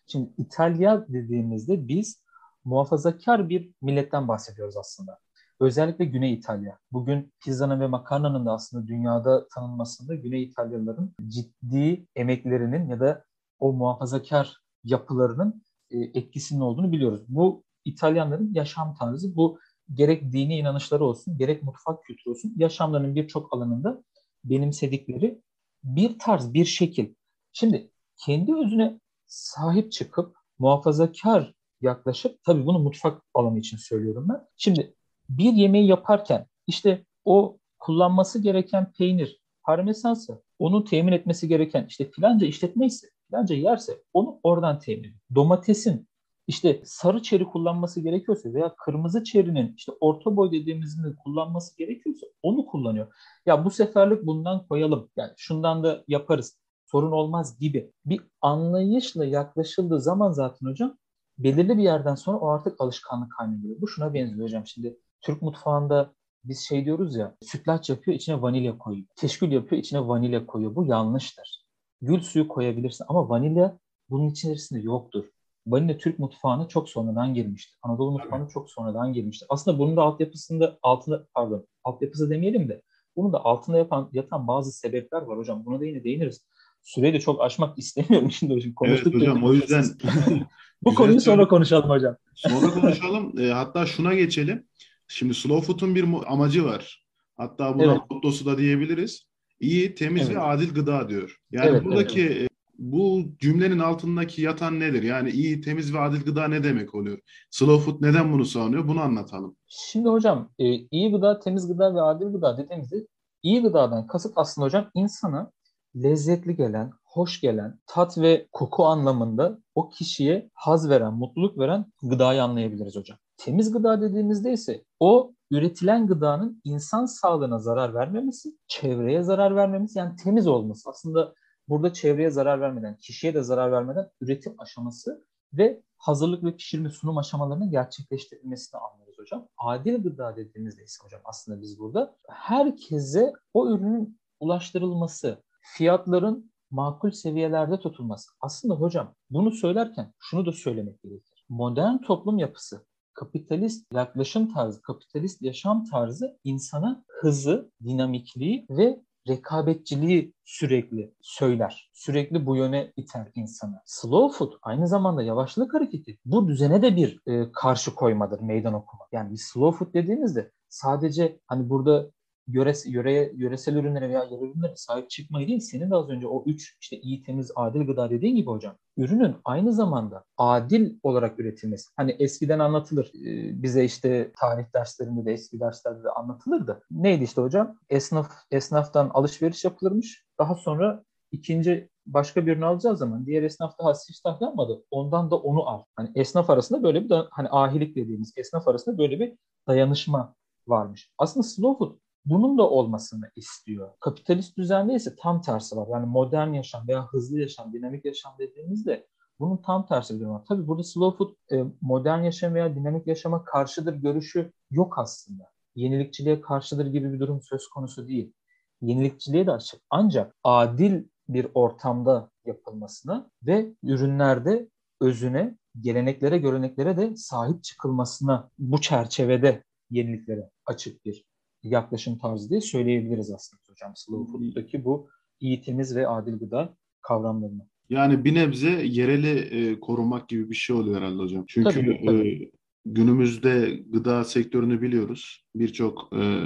Şimdi 0.08 0.30
İtalya 0.38 1.06
dediğimizde 1.08 1.88
biz 1.88 2.24
muhafazakar 2.64 3.50
bir 3.50 3.72
milletten 3.82 4.28
bahsediyoruz 4.28 4.78
aslında. 4.78 5.18
Özellikle 5.62 6.06
Güney 6.06 6.34
İtalya. 6.34 6.80
Bugün 6.92 7.34
pizzanın 7.44 7.80
ve 7.80 7.88
makarnanın 7.88 8.46
da 8.46 8.52
aslında 8.52 8.88
dünyada 8.88 9.48
tanınmasında 9.48 10.16
Güney 10.16 10.44
İtalyalıların 10.44 11.16
ciddi 11.28 12.08
emeklerinin 12.16 12.90
ya 12.90 13.00
da 13.00 13.26
o 13.60 13.74
muhafazakar 13.74 14.58
yapılarının 14.84 15.64
e, 15.92 16.00
etkisinin 16.00 16.60
olduğunu 16.60 16.92
biliyoruz. 16.92 17.22
Bu 17.28 17.64
İtalyanların 17.86 18.54
yaşam 18.54 18.96
tarzı, 18.96 19.36
bu 19.36 19.60
gerek 19.94 20.34
dini 20.34 20.58
inanışları 20.58 21.04
olsun, 21.04 21.38
gerek 21.38 21.64
mutfak 21.64 22.04
kültürü 22.04 22.32
olsun, 22.32 22.54
yaşamlarının 22.58 23.16
birçok 23.16 23.54
alanında 23.54 24.04
benimsedikleri 24.44 25.42
bir 25.84 26.20
tarz, 26.20 26.54
bir 26.54 26.66
şekil. 26.66 27.14
Şimdi 27.54 27.92
kendi 28.18 28.56
özüne 28.56 29.00
sahip 29.28 29.92
çıkıp 29.92 30.36
muhafazakar 30.60 31.54
yaklaşıp, 31.82 32.44
tabii 32.44 32.66
bunu 32.66 32.80
mutfak 32.80 33.22
alanı 33.34 33.60
için 33.60 33.78
söylüyorum 33.78 34.28
ben. 34.30 34.48
Şimdi 34.58 34.96
bir 35.30 35.54
yemeği 35.54 35.88
yaparken 35.88 36.46
işte 36.68 37.06
o 37.26 37.58
kullanması 37.80 38.40
gereken 38.40 38.92
peynir, 38.92 39.42
parmesansa 39.64 40.42
onu 40.60 40.84
temin 40.84 41.12
etmesi 41.12 41.48
gereken 41.48 41.86
işte 41.90 42.12
filanca 42.12 42.48
işletme 42.48 42.86
ise 42.86 43.08
filanca 43.28 43.56
yerse 43.56 43.94
onu 44.14 44.40
oradan 44.44 44.80
temin 44.80 45.00
ediyor. 45.00 45.16
Domatesin 45.36 46.08
işte 46.48 46.82
sarı 46.86 47.22
çeri 47.22 47.46
kullanması 47.46 48.02
gerekiyorsa 48.02 48.54
veya 48.54 48.76
kırmızı 48.76 49.24
çerinin 49.24 49.74
işte 49.78 49.92
orta 50.00 50.36
boy 50.36 50.52
dediğimizin 50.52 51.16
kullanması 51.24 51.78
gerekiyorsa 51.78 52.28
onu 52.44 52.66
kullanıyor. 52.66 53.14
Ya 53.46 53.66
bu 53.66 53.72
seferlik 53.72 54.26
bundan 54.26 54.68
koyalım. 54.68 55.10
Yani 55.16 55.32
şundan 55.38 55.84
da 55.84 56.04
yaparız. 56.08 56.58
Sorun 56.86 57.12
olmaz 57.12 57.60
gibi 57.60 57.92
bir 58.06 58.22
anlayışla 58.42 59.26
yaklaşıldığı 59.26 60.02
zaman 60.02 60.32
zaten 60.32 60.68
hocam 60.68 60.98
belirli 61.38 61.78
bir 61.78 61.84
yerden 61.84 62.16
sonra 62.16 62.38
o 62.38 62.48
artık 62.48 62.82
alışkanlık 62.82 63.34
haline 63.40 63.62
geliyor. 63.62 63.82
Bu 63.82 63.88
şuna 63.88 64.14
benziyor 64.14 64.44
hocam. 64.44 64.68
Şimdi 64.68 64.98
Türk 65.22 65.42
mutfağında 65.42 66.14
biz 66.44 66.60
şey 66.60 66.86
diyoruz 66.86 67.16
ya 67.16 67.36
sütlaç 67.42 67.90
yapıyor 67.90 68.18
içine 68.18 68.42
vanilya 68.42 68.78
koyuyor. 68.78 69.08
Keşkül 69.16 69.52
yapıyor 69.52 69.82
içine 69.82 70.08
vanilya 70.08 70.46
koyuyor. 70.46 70.76
Bu 70.76 70.86
yanlıştır. 70.86 71.62
Gül 72.02 72.22
suyu 72.22 72.48
koyabilirsin 72.48 73.06
ama 73.08 73.30
vanilya 73.30 73.78
bunun 74.10 74.30
içerisinde 74.30 74.80
yoktur. 74.80 75.26
Vanilya 75.68 75.98
Türk 75.98 76.20
mutfağına 76.20 76.68
çok 76.68 76.90
sonradan 76.90 77.34
girmiştir. 77.34 77.80
Anadolu 77.82 78.12
mutfağına 78.12 78.48
çok 78.48 78.70
sonradan 78.70 79.14
girmiştir. 79.14 79.46
Aslında 79.50 79.80
bunun 79.80 79.98
da 79.98 80.02
altyapısında 80.02 80.78
altında 80.84 81.28
pardon 81.34 81.68
altyapısı 81.84 82.30
demeyelim 82.30 82.70
de 82.70 82.82
bunun 83.16 83.34
da 83.34 83.46
altında 83.46 83.78
yapan 83.78 84.10
yatan 84.14 84.48
bazı 84.48 84.72
sebepler 84.72 85.22
var 85.22 85.38
hocam. 85.38 85.66
Buna 85.66 85.80
da 85.80 85.86
yine 85.86 86.04
değiniriz. 86.04 86.46
Süreyi 86.82 87.14
de 87.14 87.20
çok 87.20 87.42
aşmak 87.42 87.78
istemiyorum 87.80 88.32
şimdi 88.32 88.54
hocam. 88.54 88.74
Konuştuk 88.74 89.14
evet 89.16 89.22
hocam 89.22 89.44
o 89.44 89.54
yüzden 89.54 89.86
bu 90.84 90.96
konuyu 90.96 91.22
sonra 91.22 91.48
konuşalım 91.48 91.90
hocam. 91.90 92.16
Sonra 92.36 92.74
konuşalım. 92.74 93.40
E, 93.40 93.50
hatta 93.50 93.86
şuna 93.86 94.14
geçelim. 94.14 94.68
Şimdi 95.14 95.34
slow 95.34 95.66
food'un 95.66 95.96
bir 95.96 96.06
amacı 96.28 96.66
var. 96.66 97.06
Hatta 97.38 97.76
buna 97.76 97.92
evet. 97.92 98.02
mottosu 98.10 98.46
da 98.46 98.58
diyebiliriz. 98.58 99.26
İyi, 99.60 99.96
temiz 99.96 100.28
evet. 100.28 100.36
ve 100.36 100.40
adil 100.40 100.74
gıda 100.74 101.10
diyor. 101.10 101.38
Yani 101.52 101.70
evet, 101.70 101.86
buradaki 101.86 102.22
evet. 102.22 102.50
bu 102.78 103.26
cümlenin 103.40 103.80
altındaki 103.80 104.42
yatan 104.42 104.80
nedir? 104.80 105.04
Yani 105.04 105.30
iyi, 105.30 105.62
temiz 105.62 105.94
ve 105.94 106.00
adil 106.00 106.22
gıda 106.26 106.48
ne 106.48 106.64
demek 106.64 106.96
oluyor? 106.96 107.20
Slow 107.52 107.92
food 107.92 108.02
neden 108.02 108.34
bunu 108.34 108.46
savunuyor? 108.46 108.88
Bunu 108.88 109.02
anlatalım. 109.02 109.56
Şimdi 109.68 110.10
hocam 110.10 110.50
e, 110.60 110.66
iyi 110.74 111.12
gıda, 111.12 111.40
temiz 111.40 111.68
gıda 111.68 111.96
ve 111.96 112.02
adil 112.02 112.26
gıda 112.26 112.58
dediğimizde 112.58 113.08
iyi 113.44 113.62
gıdadan 113.62 114.08
kasıt 114.08 114.34
aslında 114.36 114.66
hocam 114.66 114.90
insana 114.96 115.52
lezzetli 115.96 116.56
gelen, 116.56 116.92
hoş 117.04 117.42
gelen, 117.42 117.80
tat 117.88 118.18
ve 118.18 118.48
koku 118.52 118.86
anlamında 118.86 119.60
o 119.76 119.90
kişiye 119.90 120.50
haz 120.54 120.90
veren, 120.90 121.14
mutluluk 121.14 121.60
veren 121.60 121.86
gıdayı 122.04 122.44
anlayabiliriz 122.44 122.96
hocam. 122.96 123.18
Temiz 123.44 123.72
gıda 123.72 124.02
dediğimizde 124.02 124.54
ise 124.54 124.86
o 125.00 125.34
üretilen 125.52 126.08
gıdanın 126.08 126.62
insan 126.64 127.06
sağlığına 127.06 127.60
zarar 127.60 127.94
vermemesi, 127.94 128.58
çevreye 128.68 129.24
zarar 129.24 129.56
vermemesi 129.56 130.00
yani 130.00 130.16
temiz 130.16 130.48
olması. 130.48 130.90
Aslında 130.90 131.34
burada 131.68 131.94
çevreye 131.94 132.30
zarar 132.30 132.62
vermeden, 132.62 132.98
kişiye 132.98 133.34
de 133.34 133.42
zarar 133.42 133.72
vermeden 133.72 134.10
üretim 134.22 134.56
aşaması 134.58 135.26
ve 135.54 135.82
hazırlık 135.98 136.44
ve 136.44 136.56
pişirme 136.56 136.90
sunum 136.90 137.18
aşamalarının 137.18 137.72
gerçekleştirilmesini 137.72 138.80
anlıyoruz 138.80 139.20
hocam. 139.20 139.48
Adil 139.58 140.04
gıda 140.04 140.36
dediğimizde 140.36 140.84
ise 140.84 141.04
hocam 141.04 141.22
aslında 141.26 141.62
biz 141.62 141.80
burada 141.80 142.16
herkese 142.30 143.34
o 143.54 143.70
ürünün 143.70 144.20
ulaştırılması, 144.40 145.44
fiyatların 145.62 146.52
makul 146.72 147.12
seviyelerde 147.12 147.80
tutulması. 147.80 148.32
Aslında 148.40 148.74
hocam 148.74 149.16
bunu 149.30 149.52
söylerken 149.52 150.14
şunu 150.20 150.46
da 150.46 150.52
söylemek 150.52 151.02
gerekir. 151.04 151.46
Modern 151.50 151.98
toplum 151.98 152.38
yapısı, 152.38 152.86
kapitalist 153.14 153.94
yaklaşım 153.94 154.54
tarzı, 154.54 154.82
kapitalist 154.82 155.42
yaşam 155.42 155.86
tarzı 155.86 156.38
insana 156.44 157.04
hızı, 157.08 157.72
dinamikliği 157.84 158.66
ve 158.70 159.02
rekabetçiliği 159.28 160.34
sürekli 160.44 161.14
söyler. 161.22 161.90
Sürekli 161.94 162.46
bu 162.46 162.56
yöne 162.56 162.94
iter 162.98 163.32
insanı. 163.36 163.82
Slow 163.86 164.38
food 164.38 164.54
aynı 164.62 164.88
zamanda 164.88 165.24
yavaşlık 165.24 165.74
hareketi. 165.74 166.18
Bu 166.26 166.48
düzene 166.48 166.82
de 166.82 166.96
bir 166.96 167.20
e, 167.28 167.52
karşı 167.52 167.96
koymadır, 167.96 168.40
meydan 168.40 168.74
okuma. 168.74 169.04
Yani 169.12 169.32
bir 169.32 169.38
slow 169.38 169.78
food 169.78 169.94
dediğimizde 169.94 170.52
sadece 170.70 171.40
hani 171.48 171.70
burada 171.70 172.12
yöres, 172.54 172.86
yöreye, 172.86 173.32
yöresel 173.36 173.76
ürünlere 173.76 174.10
veya 174.10 174.24
yerel 174.24 174.44
ürünlere 174.44 174.76
sahip 174.76 175.10
çıkmayı 175.10 175.48
değil, 175.48 175.60
senin 175.60 175.92
de 175.92 175.96
az 175.96 176.10
önce 176.10 176.28
o 176.28 176.44
üç 176.46 176.78
işte 176.82 177.00
iyi, 177.00 177.24
temiz, 177.24 177.52
adil 177.56 177.88
gıda 177.88 178.10
dediğin 178.10 178.36
gibi 178.36 178.50
hocam. 178.50 178.76
Ürünün 178.98 179.36
aynı 179.46 179.74
zamanda 179.74 180.24
adil 180.38 180.96
olarak 181.04 181.40
üretilmesi. 181.40 181.90
Hani 181.98 182.16
eskiden 182.20 182.60
anlatılır. 182.60 183.06
E, 183.08 183.64
bize 183.64 183.86
işte 183.86 184.32
tarih 184.40 184.66
derslerinde 184.74 185.26
de 185.26 185.34
eski 185.34 185.60
derslerde 185.60 186.04
de 186.04 186.10
anlatılırdı. 186.10 186.82
Neydi 186.92 187.24
işte 187.24 187.42
hocam? 187.42 187.78
Esnaf 187.90 188.32
esnaftan 188.52 189.12
alışveriş 189.14 189.64
yapılırmış. 189.64 190.26
Daha 190.40 190.56
sonra 190.56 191.04
ikinci 191.32 191.90
başka 192.06 192.46
birini 192.46 192.66
alacağı 192.66 192.98
zaman 192.98 193.26
diğer 193.26 193.44
esnaf 193.44 193.80
daha 193.80 193.94
siftah 193.94 194.42
yapmadı. 194.42 194.84
Ondan 194.92 195.32
da 195.32 195.36
onu 195.36 195.70
al. 195.70 195.84
Hani 195.96 196.12
esnaf 196.16 196.50
arasında 196.50 196.84
böyle 196.84 197.04
bir 197.04 197.16
hani 197.32 197.48
ahilik 197.52 197.96
dediğimiz 197.96 198.34
esnaf 198.38 198.68
arasında 198.68 198.98
böyle 198.98 199.20
bir 199.20 199.34
dayanışma 199.68 200.36
varmış. 200.68 201.12
Aslında 201.18 201.44
slow 201.44 201.86
food 201.86 201.98
bunun 202.26 202.58
da 202.58 202.70
olmasını 202.70 203.32
istiyor. 203.36 203.90
Kapitalist 204.00 204.58
düzende 204.58 204.94
ise 204.94 205.16
tam 205.16 205.42
tersi 205.42 205.76
var. 205.76 205.88
Yani 205.92 206.06
modern 206.06 206.54
yaşam 206.54 206.88
veya 206.88 207.08
hızlı 207.08 207.40
yaşam, 207.40 207.74
dinamik 207.74 208.06
yaşam 208.06 208.36
dediğimizde 208.40 209.08
bunun 209.40 209.58
tam 209.58 209.86
tersi 209.86 210.16
bir 210.16 210.20
durum 210.20 210.34
var. 210.34 210.46
Tabii 210.48 210.68
burada 210.68 210.84
slow 210.84 211.18
food 211.18 211.60
e, 211.60 211.66
modern 211.82 212.22
yaşam 212.22 212.54
veya 212.54 212.76
dinamik 212.76 213.08
yaşama 213.08 213.44
karşıdır 213.44 213.94
görüşü 213.94 214.52
yok 214.72 215.00
aslında. 215.00 215.44
Yenilikçiliğe 215.76 216.42
karşıdır 216.42 216.86
gibi 216.86 217.14
bir 217.14 217.20
durum 217.20 217.42
söz 217.42 217.68
konusu 217.68 218.08
değil. 218.08 218.34
Yenilikçiliğe 218.82 219.48
de 219.48 219.52
açık. 219.52 219.82
Ancak 219.90 220.36
adil 220.44 221.04
bir 221.30 221.48
ortamda 221.54 222.30
yapılmasına 222.46 223.30
ve 223.44 223.74
ürünlerde 223.84 224.70
özüne, 225.02 225.58
geleneklere, 225.80 226.38
göreneklere 226.38 226.98
de 226.98 227.16
sahip 227.16 227.64
çıkılmasına 227.64 228.50
bu 228.60 228.82
çerçevede 228.82 229.64
yeniliklere 229.90 230.50
açık 230.66 231.06
bir 231.06 231.31
yaklaşım 231.64 232.18
tarzı 232.18 232.50
diye 232.50 232.62
söyleyebiliriz 232.62 233.32
aslında 233.32 233.62
hocam 233.70 233.94
slow 233.96 234.32
food'daki 234.32 234.86
bu 234.86 235.10
iyi, 235.40 235.62
temiz 235.62 235.96
ve 235.96 236.08
adil 236.08 236.40
gıda 236.40 236.76
kavramlarını. 237.02 237.68
Yani 237.90 238.26
bir 238.26 238.36
nebze 238.36 238.70
yereli 238.70 239.40
e, 239.40 239.80
korumak 239.80 240.30
gibi 240.30 240.50
bir 240.50 240.56
şey 240.56 240.76
oluyor 240.76 240.98
herhalde 240.98 241.22
hocam. 241.22 241.44
Çünkü 241.48 241.70
tabii, 241.70 242.02
tabii. 242.06 242.44
E, 242.44 242.52
günümüzde 242.86 243.80
gıda 243.90 244.24
sektörünü 244.24 244.82
biliyoruz. 244.82 245.46
Birçok 245.56 246.10
e, 246.16 246.46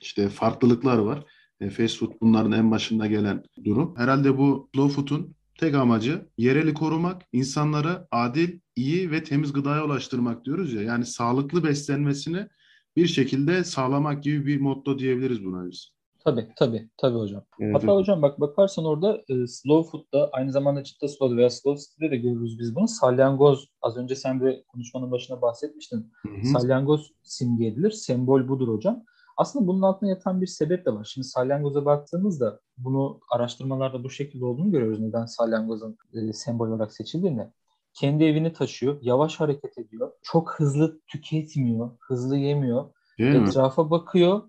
işte 0.00 0.28
farklılıklar 0.28 0.98
var. 0.98 1.24
E, 1.60 1.70
fast 1.70 1.98
food 1.98 2.12
bunların 2.20 2.52
en 2.52 2.70
başında 2.70 3.06
gelen 3.06 3.42
durum. 3.64 3.94
Herhalde 3.96 4.38
bu 4.38 4.68
slow 4.74 4.94
food'un 4.94 5.34
tek 5.58 5.74
amacı 5.74 6.26
yereli 6.38 6.74
korumak, 6.74 7.22
insanlara 7.32 8.08
adil, 8.10 8.60
iyi 8.76 9.10
ve 9.10 9.24
temiz 9.24 9.52
gıdaya 9.52 9.84
ulaştırmak 9.84 10.44
diyoruz 10.44 10.72
ya. 10.72 10.82
Yani 10.82 11.04
sağlıklı 11.04 11.64
beslenmesini 11.64 12.48
bir 12.96 13.06
şekilde 13.06 13.64
sağlamak 13.64 14.22
gibi 14.22 14.46
bir 14.46 14.60
motto 14.60 14.98
diyebiliriz 14.98 15.44
buna 15.44 15.70
biz. 15.70 15.96
Tabii 16.24 16.48
tabii 16.56 16.90
tabii 16.96 17.18
hocam. 17.18 17.44
Evet. 17.60 17.74
Hatta 17.74 17.94
hocam 17.94 18.22
bak 18.22 18.40
bakarsan 18.40 18.84
orada 18.84 19.22
e, 19.28 19.46
slow 19.46 19.90
food'da 19.90 20.30
aynı 20.32 20.52
zamanda 20.52 20.84
ciddi 20.84 21.08
slow 21.08 21.36
veya 21.36 21.50
slow 21.50 21.82
city'de 21.82 22.10
de 22.10 22.16
görürüz 22.16 22.58
biz 22.58 22.74
bunu. 22.74 22.88
Salyangoz 22.88 23.68
az 23.82 23.96
önce 23.96 24.14
sen 24.14 24.40
de 24.40 24.64
konuşmanın 24.68 25.10
başına 25.10 25.42
bahsetmiştin. 25.42 26.12
Hı 26.22 26.28
hı. 26.28 26.46
Salyangoz 26.46 27.12
simge 27.22 27.66
edilir. 27.66 27.90
Sembol 27.90 28.48
budur 28.48 28.68
hocam. 28.68 29.04
Aslında 29.36 29.66
bunun 29.66 29.82
altında 29.82 30.10
yatan 30.10 30.40
bir 30.40 30.46
sebep 30.46 30.86
de 30.86 30.94
var. 30.94 31.04
Şimdi 31.04 31.26
salyangoza 31.26 31.84
baktığımızda 31.84 32.60
bunu 32.78 33.20
araştırmalarda 33.30 34.04
bu 34.04 34.10
şekilde 34.10 34.44
olduğunu 34.44 34.70
görüyoruz. 34.70 35.00
Neden 35.00 35.26
salyangozun 35.26 35.96
e, 36.14 36.32
sembol 36.32 36.68
olarak 36.68 36.92
seçildiğini 36.92 37.50
kendi 37.96 38.24
evini 38.24 38.52
taşıyor, 38.52 38.98
yavaş 39.02 39.40
hareket 39.40 39.78
ediyor, 39.78 40.12
çok 40.22 40.54
hızlı 40.54 41.00
tüketmiyor, 41.06 41.90
hızlı 42.00 42.36
yemiyor, 42.36 42.90
Değil 43.18 43.34
etrafa 43.34 43.84
mi? 43.84 43.90
bakıyor 43.90 44.42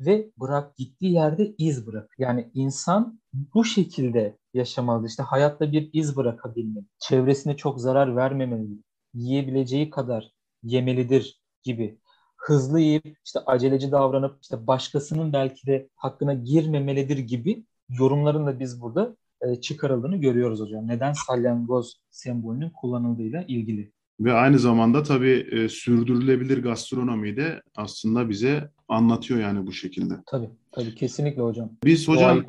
ve 0.00 0.30
bırak 0.40 0.76
gittiği 0.76 1.12
yerde 1.12 1.54
iz 1.58 1.86
bırak. 1.86 2.14
Yani 2.18 2.50
insan 2.54 3.20
bu 3.32 3.64
şekilde 3.64 4.38
yaşamalı. 4.54 5.06
İşte 5.06 5.22
hayatta 5.22 5.72
bir 5.72 5.90
iz 5.92 6.16
bırakabilmeli. 6.16 6.84
Çevresine 6.98 7.56
çok 7.56 7.80
zarar 7.80 8.16
vermemeli. 8.16 8.78
Yiyebileceği 9.14 9.90
kadar 9.90 10.30
yemelidir 10.62 11.42
gibi. 11.62 11.98
Hızlı 12.36 12.80
yiyip 12.80 13.16
işte 13.24 13.40
aceleci 13.46 13.92
davranıp 13.92 14.38
işte 14.42 14.66
başkasının 14.66 15.32
belki 15.32 15.66
de 15.66 15.88
hakkına 15.96 16.34
girmemelidir 16.34 17.18
gibi 17.18 17.64
yorumların 17.88 18.46
da 18.46 18.60
biz 18.60 18.80
burada 18.80 19.16
e, 19.46 19.60
çıkarıldığını 19.60 20.16
görüyoruz 20.16 20.60
hocam. 20.60 20.88
Neden 20.88 21.12
salyangoz 21.12 22.00
sembolünün 22.10 22.70
kullanıldığıyla 22.70 23.44
ilgili. 23.48 23.92
Ve 24.20 24.32
aynı 24.32 24.58
zamanda 24.58 25.02
tabii 25.02 25.46
e, 25.50 25.68
sürdürülebilir 25.68 26.62
gastronomiyi 26.62 27.36
de 27.36 27.62
aslında 27.76 28.28
bize 28.28 28.70
anlatıyor 28.88 29.40
yani 29.40 29.66
bu 29.66 29.72
şekilde. 29.72 30.14
Tabii, 30.26 30.50
tabii 30.72 30.94
kesinlikle 30.94 31.42
hocam. 31.42 31.70
Biz 31.84 32.08
hocam 32.08 32.44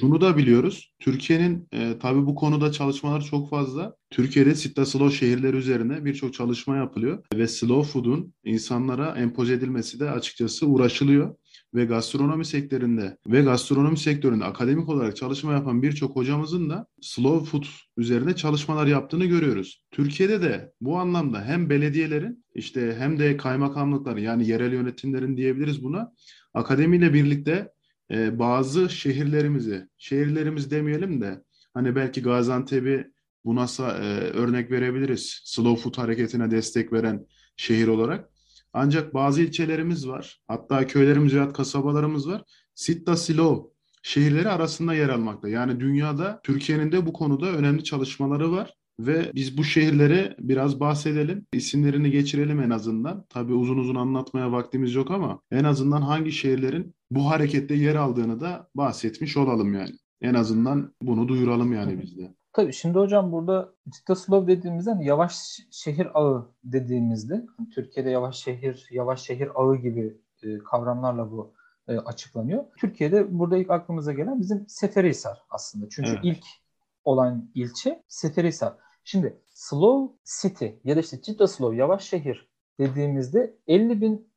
şunu 0.00 0.20
da 0.20 0.36
biliyoruz. 0.36 0.92
Türkiye'nin 0.98 1.68
e, 1.72 1.98
tabii 1.98 2.26
bu 2.26 2.34
konuda 2.34 2.72
çalışmalar 2.72 3.20
çok 3.20 3.50
fazla. 3.50 3.94
Türkiye'de 4.10 4.54
Sitta 4.54 4.86
Slow 4.86 5.16
şehirleri 5.16 5.56
üzerine 5.56 6.04
birçok 6.04 6.34
çalışma 6.34 6.76
yapılıyor. 6.76 7.24
Ve 7.34 7.48
slow 7.48 7.92
food'un 7.92 8.34
insanlara 8.44 9.14
empoze 9.18 9.54
edilmesi 9.54 10.00
de 10.00 10.10
açıkçası 10.10 10.66
uğraşılıyor 10.66 11.34
ve 11.74 11.84
gastronomi 11.84 12.44
sektöründe 12.44 13.16
ve 13.26 13.42
gastronomi 13.42 13.98
sektöründe 13.98 14.44
akademik 14.44 14.88
olarak 14.88 15.16
çalışma 15.16 15.52
yapan 15.52 15.82
birçok 15.82 16.16
hocamızın 16.16 16.70
da 16.70 16.86
slow 17.00 17.50
food 17.50 17.64
üzerine 17.96 18.36
çalışmalar 18.36 18.86
yaptığını 18.86 19.24
görüyoruz. 19.24 19.84
Türkiye'de 19.90 20.42
de 20.42 20.72
bu 20.80 20.98
anlamda 20.98 21.44
hem 21.44 21.70
belediyelerin 21.70 22.44
işte 22.54 22.94
hem 22.98 23.18
de 23.18 23.36
kaymakamlıkların 23.36 24.20
yani 24.20 24.48
yerel 24.48 24.72
yönetimlerin 24.72 25.36
diyebiliriz 25.36 25.84
buna 25.84 26.12
akademiyle 26.54 27.14
birlikte 27.14 27.72
e, 28.10 28.38
bazı 28.38 28.90
şehirlerimizi, 28.90 29.88
şehirlerimiz 29.98 30.70
demeyelim 30.70 31.20
de 31.20 31.42
hani 31.74 31.96
belki 31.96 32.22
Gaziantep'i 32.22 33.10
buna 33.44 33.66
e, 33.80 34.04
örnek 34.18 34.70
verebiliriz. 34.70 35.40
Slow 35.44 35.82
food 35.82 35.98
hareketine 35.98 36.50
destek 36.50 36.92
veren 36.92 37.26
şehir 37.56 37.88
olarak. 37.88 38.33
Ancak 38.74 39.14
bazı 39.14 39.42
ilçelerimiz 39.42 40.08
var. 40.08 40.40
Hatta 40.48 40.86
köylerimiz 40.86 41.34
veya 41.34 41.52
kasabalarımız 41.52 42.28
var. 42.28 42.42
Sitta 42.74 43.16
Silo 43.16 43.70
şehirleri 44.02 44.48
arasında 44.48 44.94
yer 44.94 45.08
almakta. 45.08 45.48
Yani 45.48 45.80
dünyada 45.80 46.40
Türkiye'nin 46.42 46.92
de 46.92 47.06
bu 47.06 47.12
konuda 47.12 47.46
önemli 47.46 47.84
çalışmaları 47.84 48.52
var. 48.52 48.74
Ve 49.00 49.30
biz 49.34 49.58
bu 49.58 49.64
şehirleri 49.64 50.34
biraz 50.38 50.80
bahsedelim. 50.80 51.46
İsimlerini 51.52 52.10
geçirelim 52.10 52.60
en 52.60 52.70
azından. 52.70 53.26
Tabii 53.28 53.52
uzun 53.52 53.78
uzun 53.78 53.94
anlatmaya 53.94 54.52
vaktimiz 54.52 54.94
yok 54.94 55.10
ama 55.10 55.40
en 55.50 55.64
azından 55.64 56.02
hangi 56.02 56.32
şehirlerin 56.32 56.94
bu 57.10 57.30
harekette 57.30 57.74
yer 57.74 57.94
aldığını 57.94 58.40
da 58.40 58.68
bahsetmiş 58.74 59.36
olalım 59.36 59.74
yani. 59.74 59.94
En 60.20 60.34
azından 60.34 60.94
bunu 61.02 61.28
duyuralım 61.28 61.72
yani 61.72 62.02
biz 62.02 62.18
de. 62.18 62.34
Tabii 62.54 62.72
şimdi 62.72 62.98
hocam 62.98 63.32
burada 63.32 63.72
Citaslov 63.88 64.46
dediğimizde 64.46 64.90
hani 64.90 65.06
yavaş 65.06 65.60
şehir 65.70 66.08
ağı 66.14 66.48
dediğimizde 66.64 67.46
hani 67.56 67.68
Türkiye'de 67.70 68.10
yavaş 68.10 68.36
şehir, 68.36 68.86
yavaş 68.90 69.22
şehir 69.22 69.50
ağı 69.54 69.76
gibi 69.76 70.20
e, 70.42 70.58
kavramlarla 70.58 71.30
bu 71.30 71.52
e, 71.88 71.96
açıklanıyor. 71.98 72.64
Türkiye'de 72.78 73.38
burada 73.38 73.56
ilk 73.56 73.70
aklımıza 73.70 74.12
gelen 74.12 74.40
bizim 74.40 74.68
Seferihisar 74.68 75.42
aslında. 75.50 75.86
Çünkü 75.90 76.10
evet. 76.10 76.20
ilk 76.22 76.44
olan 77.04 77.50
ilçe 77.54 78.02
Seferihisar. 78.08 78.76
Şimdi 79.04 79.40
Slow 79.46 80.14
City 80.42 80.66
ya 80.84 80.96
da 80.96 81.00
işte 81.00 81.22
Cidda 81.22 81.48
Slow 81.48 81.76
yavaş 81.76 82.04
şehir 82.04 82.48
dediğimizde 82.78 83.56
50 83.66 84.00
bin 84.00 84.28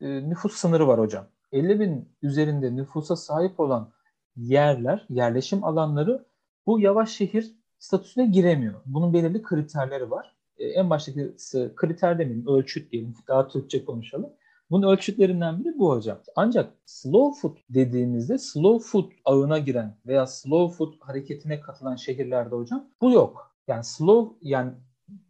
e, 0.00 0.28
nüfus 0.28 0.54
sınırı 0.54 0.88
var 0.88 1.00
hocam. 1.00 1.26
50 1.52 1.80
bin 1.80 2.08
üzerinde 2.22 2.76
nüfusa 2.76 3.16
sahip 3.16 3.60
olan 3.60 3.92
yerler, 4.36 5.06
yerleşim 5.08 5.64
alanları 5.64 6.26
bu 6.66 6.80
yavaş 6.80 7.10
şehir 7.10 7.59
statüsüne 7.80 8.26
giremiyor. 8.26 8.80
Bunun 8.86 9.12
belirli 9.12 9.42
kriterleri 9.42 10.10
var. 10.10 10.36
E, 10.58 10.66
en 10.68 10.90
baştaki 10.90 11.34
kriter 11.76 12.18
demeyelim, 12.18 12.46
ölçüt 12.46 12.92
diyelim. 12.92 13.14
Daha 13.28 13.48
Türkçe 13.48 13.84
konuşalım. 13.84 14.30
Bunun 14.70 14.92
ölçütlerinden 14.92 15.64
biri 15.64 15.78
bu 15.78 15.90
hocam. 15.90 16.18
Ancak 16.36 16.72
slow 16.86 17.40
food 17.40 17.56
dediğimizde 17.70 18.38
slow 18.38 18.88
food 18.90 19.10
ağına 19.24 19.58
giren 19.58 19.96
veya 20.06 20.26
slow 20.26 20.76
food 20.76 20.94
hareketine 21.00 21.60
katılan 21.60 21.96
şehirlerde 21.96 22.54
hocam 22.54 22.84
bu 23.00 23.10
yok. 23.10 23.54
Yani 23.68 23.84
slow 23.84 24.36
yani 24.42 24.72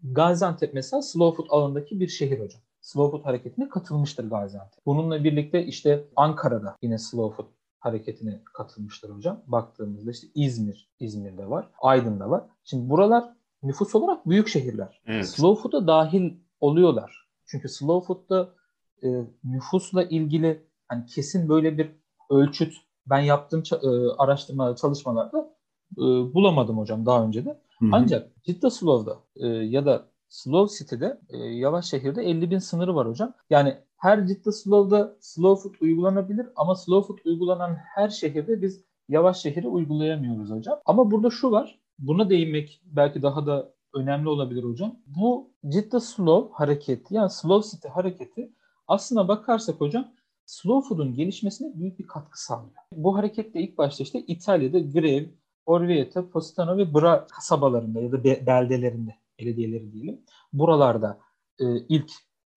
Gaziantep 0.03 0.75
mesela 0.75 1.03
slow 1.03 1.37
food 1.37 1.47
ağındaki 1.51 2.01
bir 2.01 2.09
şehir 2.09 2.41
hocam. 2.41 2.61
Slow 2.81 3.17
food 3.17 3.25
hareketine 3.25 3.69
katılmıştır 3.69 4.31
Gaziantep. 4.31 4.87
Bununla 4.87 5.25
birlikte 5.25 5.65
işte 5.65 6.05
Ankara'da 6.17 6.77
yine 6.83 6.99
slow 6.99 7.37
food 7.37 7.47
hareketine 7.81 8.43
katılmıştır 8.45 9.11
hocam. 9.11 9.43
Baktığımızda 9.47 10.11
işte 10.11 10.27
İzmir, 10.35 10.91
İzmir'de 11.01 11.51
var. 11.51 11.71
Aydın'da 11.81 12.31
var. 12.31 12.45
Şimdi 12.65 12.91
buralar 12.91 13.25
nüfus 13.63 13.95
olarak 13.95 14.29
büyük 14.29 14.49
şehirler. 14.49 15.01
Evet. 15.07 15.29
Slow 15.29 15.63
food'a 15.63 15.87
dahil 15.87 16.33
oluyorlar. 16.61 17.29
Çünkü 17.47 17.69
slow 17.69 18.07
food'da 18.07 18.55
e, 19.03 19.09
nüfusla 19.45 20.03
ilgili 20.03 20.67
hani 20.89 21.07
kesin 21.07 21.49
böyle 21.49 21.79
bir 21.79 21.91
ölçüt 22.31 22.75
ben 23.07 23.21
yaptığım 23.21 23.63
e, 23.83 23.89
araştırma 24.19 24.77
çalışmalarda 24.77 25.55
e, 25.93 26.03
bulamadım 26.35 26.79
hocam 26.79 27.07
daha 27.07 27.25
önce 27.25 27.45
de. 27.45 27.51
Hı-hı. 27.79 27.91
Ancak 27.93 28.43
Cidda 28.43 28.71
Slow'da 28.71 29.19
e, 29.37 29.47
ya 29.47 29.87
da 29.87 30.07
Slow 30.29 30.79
City'de 30.79 31.21
e, 31.29 31.37
yavaş 31.39 31.85
şehirde 31.85 32.23
50 32.23 32.51
bin 32.51 32.59
sınırı 32.59 32.95
var 32.95 33.09
hocam. 33.09 33.35
Yani 33.51 33.79
her 34.01 34.27
Cidda 34.27 34.53
Slow'da 34.53 35.17
slow 35.21 35.63
food 35.63 35.75
uygulanabilir 35.81 36.47
ama 36.57 36.75
slow 36.75 37.07
food 37.07 37.19
uygulanan 37.25 37.75
her 37.95 38.09
şehirde 38.09 38.63
biz 38.63 38.85
yavaş 39.09 39.41
şehri 39.41 39.69
uygulayamıyoruz 39.69 40.51
hocam. 40.51 40.81
Ama 40.87 41.11
burada 41.11 41.31
şu 41.31 41.51
var. 41.51 41.79
Buna 41.99 42.31
değinmek 42.31 42.83
belki 42.85 43.23
daha 43.23 43.47
da 43.47 43.73
önemli 43.95 44.29
olabilir 44.29 44.65
hocam. 44.65 44.97
Bu 45.07 45.51
Cidda 45.69 46.01
Slow 46.01 46.55
hareketi 46.55 47.15
yani 47.15 47.31
Slow 47.31 47.71
City 47.71 47.89
hareketi 47.89 48.53
aslına 48.89 49.29
bakarsak 49.29 49.81
hocam 49.81 50.13
slow 50.47 50.89
food'un 50.89 51.15
gelişmesine 51.15 51.79
büyük 51.81 51.99
bir 51.99 52.07
katkı 52.07 52.45
sağlıyor. 52.45 52.75
Bu 52.93 53.17
hareketle 53.17 53.61
ilk 53.61 53.79
başta 53.79 54.03
işte 54.03 54.21
İtalya'da 54.21 54.79
Grev, 54.79 55.27
Orvieto, 55.67 56.31
Positano 56.31 56.77
ve 56.77 56.95
Bra 56.95 57.27
kasabalarında 57.27 58.01
ya 58.01 58.13
da 58.13 58.25
beldelerinde, 58.25 59.15
belediyeleri 59.41 59.93
diyelim. 59.93 60.21
Buralarda 60.53 61.19
e, 61.59 61.65
ilk 61.89 62.11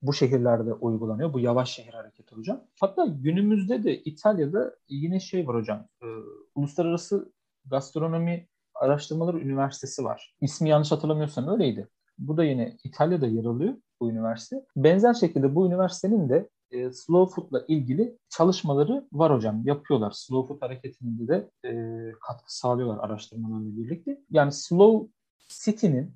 bu 0.03 0.13
şehirlerde 0.13 0.73
uygulanıyor. 0.73 1.33
Bu 1.33 1.39
yavaş 1.39 1.71
şehir 1.71 1.93
hareketi 1.93 2.35
hocam. 2.35 2.63
Hatta 2.79 3.05
günümüzde 3.05 3.83
de 3.83 3.97
İtalya'da 3.97 4.75
yine 4.89 5.19
şey 5.19 5.47
var 5.47 5.55
hocam. 5.55 5.87
E, 6.03 6.07
Uluslararası 6.55 7.33
Gastronomi 7.65 8.47
Araştırmaları 8.75 9.39
Üniversitesi 9.39 10.03
var. 10.03 10.35
İsmi 10.41 10.69
yanlış 10.69 10.91
hatırlamıyorsam 10.91 11.47
öyleydi. 11.47 11.87
Bu 12.17 12.37
da 12.37 12.43
yine 12.43 12.77
İtalya'da 12.83 13.27
yer 13.27 13.45
alıyor 13.45 13.73
bu 13.99 14.09
üniversite. 14.09 14.65
Benzer 14.75 15.13
şekilde 15.13 15.55
bu 15.55 15.67
üniversitenin 15.67 16.29
de 16.29 16.49
e, 16.71 16.91
slow 16.91 17.35
food'la 17.35 17.65
ilgili 17.67 18.17
çalışmaları 18.29 19.07
var 19.13 19.33
hocam. 19.33 19.61
Yapıyorlar. 19.65 20.11
Slow 20.11 20.53
food 20.53 20.61
hareketinde 20.61 21.27
de 21.27 21.49
e, 21.69 21.71
katkı 22.27 22.57
sağlıyorlar 22.57 22.97
araştırmalarla 23.03 23.77
birlikte. 23.77 24.21
Yani 24.29 24.51
slow 24.51 25.11
city'nin 25.47 26.13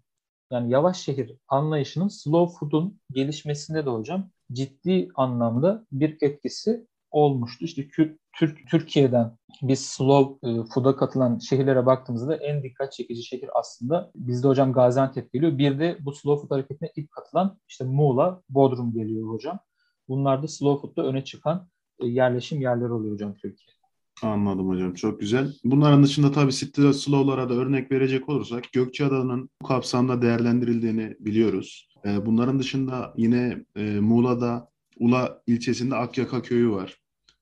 yani 0.51 0.71
yavaş 0.71 0.97
şehir 0.97 1.35
anlayışının 1.47 2.07
slow 2.07 2.57
food'un 2.59 2.99
gelişmesinde 3.11 3.85
de 3.85 3.89
hocam 3.89 4.29
ciddi 4.51 5.09
anlamda 5.15 5.85
bir 5.91 6.17
etkisi 6.21 6.87
olmuştu. 7.11 7.65
İşte 7.65 7.87
Türk, 8.33 8.69
Türkiye'den 8.69 9.37
biz 9.61 9.85
slow 9.85 10.49
e, 10.49 10.63
food'a 10.73 10.95
katılan 10.95 11.39
şehirlere 11.39 11.85
baktığımızda 11.85 12.35
en 12.35 12.63
dikkat 12.63 12.93
çekici 12.93 13.23
şehir 13.23 13.49
aslında 13.59 14.11
bizde 14.15 14.47
hocam 14.47 14.73
Gaziantep 14.73 15.33
geliyor. 15.33 15.57
Bir 15.57 15.79
de 15.79 15.97
bu 15.99 16.13
slow 16.13 16.41
food 16.41 16.51
hareketine 16.51 16.91
ilk 16.95 17.11
katılan 17.11 17.59
işte 17.67 17.85
Muğla, 17.85 18.41
Bodrum 18.49 18.93
geliyor 18.93 19.29
hocam. 19.29 19.59
Bunlar 20.07 20.43
da 20.43 20.47
slow 20.47 20.81
food'da 20.81 21.03
öne 21.09 21.23
çıkan 21.23 21.69
e, 21.99 22.07
yerleşim 22.07 22.61
yerleri 22.61 22.91
oluyor 22.91 23.13
hocam 23.13 23.33
Türkiye. 23.33 23.76
Anladım 24.23 24.69
hocam. 24.69 24.93
Çok 24.93 25.19
güzel. 25.19 25.53
Bunların 25.63 26.03
dışında 26.03 26.31
tabii 26.31 26.51
City 26.51 26.91
Slow'lara 26.91 27.49
da 27.49 27.53
örnek 27.53 27.91
verecek 27.91 28.29
olursak 28.29 28.63
Gökçeada'nın 28.73 29.49
bu 29.61 29.67
kapsamda 29.67 30.21
değerlendirildiğini 30.21 31.15
biliyoruz. 31.19 31.89
E, 32.05 32.25
bunların 32.25 32.59
dışında 32.59 33.13
yine 33.17 33.65
e, 33.75 33.99
Muğla'da 33.99 34.69
Ula 34.99 35.41
ilçesinde 35.47 35.95
Akyaka 35.95 36.41
köyü 36.41 36.71
var. 36.71 36.97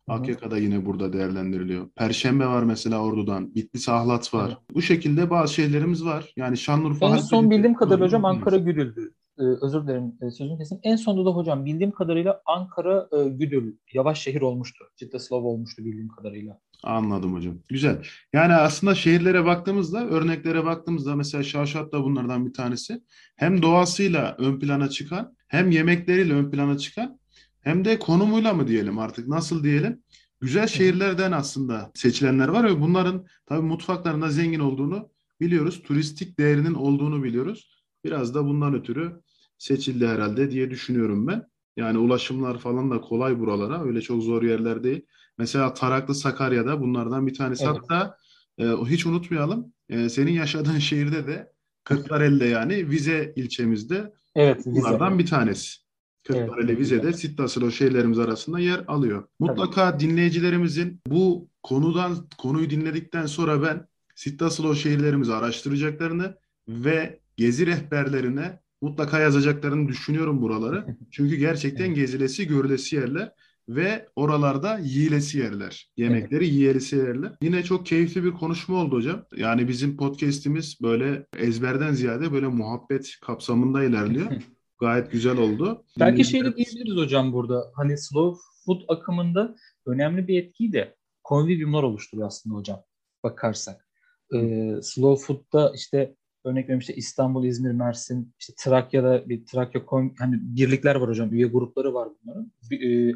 Akyaka 0.07 0.51
da 0.51 0.57
yine 0.57 0.85
burada 0.85 1.13
değerlendiriliyor. 1.13 1.89
Perşembe 1.89 2.47
var 2.47 2.63
mesela 2.63 3.01
Ordu'dan. 3.03 3.55
Bitlis 3.55 3.89
Ahlat 3.89 4.33
var. 4.33 4.47
Evet. 4.47 4.57
Bu 4.75 4.81
şekilde 4.81 5.29
bazı 5.29 5.53
şeylerimiz 5.53 6.05
var. 6.05 6.33
Yani 6.37 6.57
Şanlıurfa... 6.57 7.07
En 7.07 7.15
son 7.15 7.51
bildiğim 7.51 7.73
kadarıyla 7.73 8.07
hocam 8.07 8.25
Ankara 8.25 8.57
Güdül'dü. 8.57 9.13
Ee, 9.39 9.43
özür 9.43 9.83
dilerim 9.83 10.13
e, 10.21 10.31
sözüm 10.31 10.57
kesin. 10.57 10.79
En 10.83 10.95
sonunda 10.95 11.29
da 11.29 11.35
hocam 11.35 11.65
bildiğim 11.65 11.91
kadarıyla 11.91 12.41
Ankara 12.45 13.09
e, 13.11 13.29
Güdül 13.29 13.75
yavaş 13.93 14.21
şehir 14.21 14.41
olmuştu. 14.41 14.85
Ciddeslav 14.95 15.43
olmuştu 15.43 15.85
bildiğim 15.85 16.07
kadarıyla. 16.07 16.59
Anladım 16.83 17.33
hocam. 17.33 17.55
Güzel. 17.69 18.03
Yani 18.33 18.53
aslında 18.53 18.95
şehirlere 18.95 19.45
baktığımızda, 19.45 20.07
örneklere 20.07 20.65
baktığımızda 20.65 21.15
mesela 21.15 21.43
Şavşat 21.43 21.91
da 21.91 22.03
bunlardan 22.03 22.45
bir 22.45 22.53
tanesi. 22.53 23.01
Hem 23.35 23.61
doğasıyla 23.61 24.35
ön 24.39 24.59
plana 24.59 24.89
çıkan, 24.89 25.35
hem 25.47 25.71
yemekleriyle 25.71 26.33
ön 26.33 26.51
plana 26.51 26.77
çıkan 26.77 27.19
hem 27.61 27.85
de 27.85 27.99
konumuyla 27.99 28.53
mı 28.53 28.67
diyelim 28.67 28.99
artık 28.99 29.27
nasıl 29.27 29.63
diyelim 29.63 30.03
güzel 30.41 30.67
şehirlerden 30.67 31.31
aslında 31.31 31.91
seçilenler 31.93 32.47
var 32.47 32.63
ve 32.63 32.81
bunların 32.81 33.25
tabii 33.45 33.65
mutfaklarında 33.65 34.29
zengin 34.29 34.59
olduğunu 34.59 35.09
biliyoruz. 35.41 35.83
Turistik 35.83 36.39
değerinin 36.39 36.73
olduğunu 36.73 37.23
biliyoruz. 37.23 37.74
Biraz 38.05 38.35
da 38.35 38.45
bundan 38.45 38.73
ötürü 38.73 39.21
seçildi 39.57 40.07
herhalde 40.07 40.51
diye 40.51 40.69
düşünüyorum 40.71 41.27
ben. 41.27 41.47
Yani 41.77 41.97
ulaşımlar 41.97 42.59
falan 42.59 42.91
da 42.91 43.01
kolay 43.01 43.39
buralara. 43.39 43.83
Öyle 43.83 44.01
çok 44.01 44.23
zor 44.23 44.43
yerler 44.43 44.83
değil. 44.83 45.05
Mesela 45.37 45.73
Taraklı 45.73 46.15
Sakarya'da 46.15 46.81
bunlardan 46.81 47.27
bir 47.27 47.33
tanesi. 47.33 47.65
Evet. 47.65 47.77
Hatta 47.77 48.17
e, 48.57 48.65
hiç 48.65 49.05
unutmayalım. 49.05 49.73
E, 49.89 50.09
senin 50.09 50.31
yaşadığın 50.31 50.79
şehirde 50.79 51.27
de 51.27 51.51
Kırklareli'de 51.83 52.45
yani 52.45 52.89
Vize 52.89 53.33
ilçemizde 53.35 54.13
evet, 54.35 54.65
bunlardan 54.65 55.13
vize. 55.13 55.19
bir 55.19 55.29
tanesi. 55.29 55.85
Kırklareli 56.27 56.71
evet. 56.71 56.79
Vize'de 56.79 57.13
Sittasılo 57.13 57.71
şeylerimiz 57.71 58.19
arasında 58.19 58.59
yer 58.59 58.83
alıyor. 58.87 59.27
Mutlaka 59.39 59.91
Tabii. 59.91 59.99
dinleyicilerimizin 60.03 61.01
bu 61.07 61.49
konudan 61.63 62.27
konuyu 62.37 62.69
dinledikten 62.69 63.25
sonra 63.25 63.61
ben 63.61 63.87
Sittasılo 64.15 64.75
şehirlerimizi 64.75 65.33
araştıracaklarını 65.33 66.37
ve 66.67 67.19
gezi 67.37 67.67
rehberlerine 67.67 68.59
mutlaka 68.81 69.19
yazacaklarını 69.19 69.87
düşünüyorum 69.87 70.41
buraları. 70.41 70.97
Çünkü 71.11 71.35
gerçekten 71.35 71.93
gezilesi, 71.93 72.47
görülesi 72.47 72.95
yerler 72.95 73.31
ve 73.69 74.07
oralarda 74.15 74.79
yiyilesi 74.79 75.37
yerler. 75.37 75.91
Yemekleri 75.97 76.47
yiyelisi 76.47 76.95
yerler. 76.95 77.31
Yine 77.41 77.63
çok 77.63 77.85
keyifli 77.85 78.23
bir 78.23 78.31
konuşma 78.31 78.77
oldu 78.77 78.95
hocam. 78.95 79.25
Yani 79.35 79.67
bizim 79.67 79.97
podcast'imiz 79.97 80.77
böyle 80.81 81.25
ezberden 81.37 81.93
ziyade 81.93 82.31
böyle 82.31 82.47
muhabbet 82.47 83.15
kapsamında 83.21 83.83
ilerliyor. 83.83 84.31
Gayet 84.79 85.11
güzel 85.11 85.37
oldu. 85.37 85.85
Belki 85.99 86.23
şey 86.23 86.45
de 86.45 86.55
diyebiliriz 86.55 86.97
hocam 86.97 87.33
burada. 87.33 87.71
Hani 87.75 87.97
slow 87.97 88.41
food 88.65 88.81
akımında 88.87 89.55
önemli 89.85 90.27
bir 90.27 90.43
etkiyi 90.43 90.73
de 90.73 90.95
konvivyumlar 91.23 91.83
oluşturuyor 91.83 92.27
aslında 92.27 92.55
hocam. 92.55 92.81
Bakarsak. 93.23 93.87
Ee, 94.33 94.75
slow 94.81 95.25
food'da 95.25 95.71
işte 95.75 96.15
örnek 96.45 96.63
veriyorum 96.63 96.79
işte 96.79 96.95
İstanbul, 96.95 97.45
İzmir, 97.45 97.71
Mersin, 97.71 98.33
işte 98.39 98.53
Trakya'da 98.57 99.29
bir 99.29 99.45
Trakya 99.45 99.81
hani 100.19 100.35
birlikler 100.41 100.95
var 100.95 101.09
hocam. 101.09 101.33
Üye 101.33 101.47
grupları 101.47 101.93
var 101.93 102.09
bunların. 102.23 102.51
E, 102.71 103.11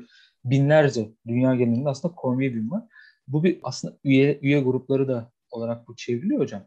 binlerce 0.45 1.09
dünya 1.27 1.55
genelinde 1.55 1.89
aslında 1.89 2.15
konvivyum 2.15 2.71
var. 2.71 2.83
Bu 3.27 3.43
bir 3.43 3.59
aslında 3.63 3.97
üye 4.03 4.39
üye 4.41 4.61
grupları 4.61 5.07
da 5.07 5.31
olarak 5.51 5.87
bu 5.87 5.95
çevriliyor 5.95 6.39
hocam. 6.39 6.65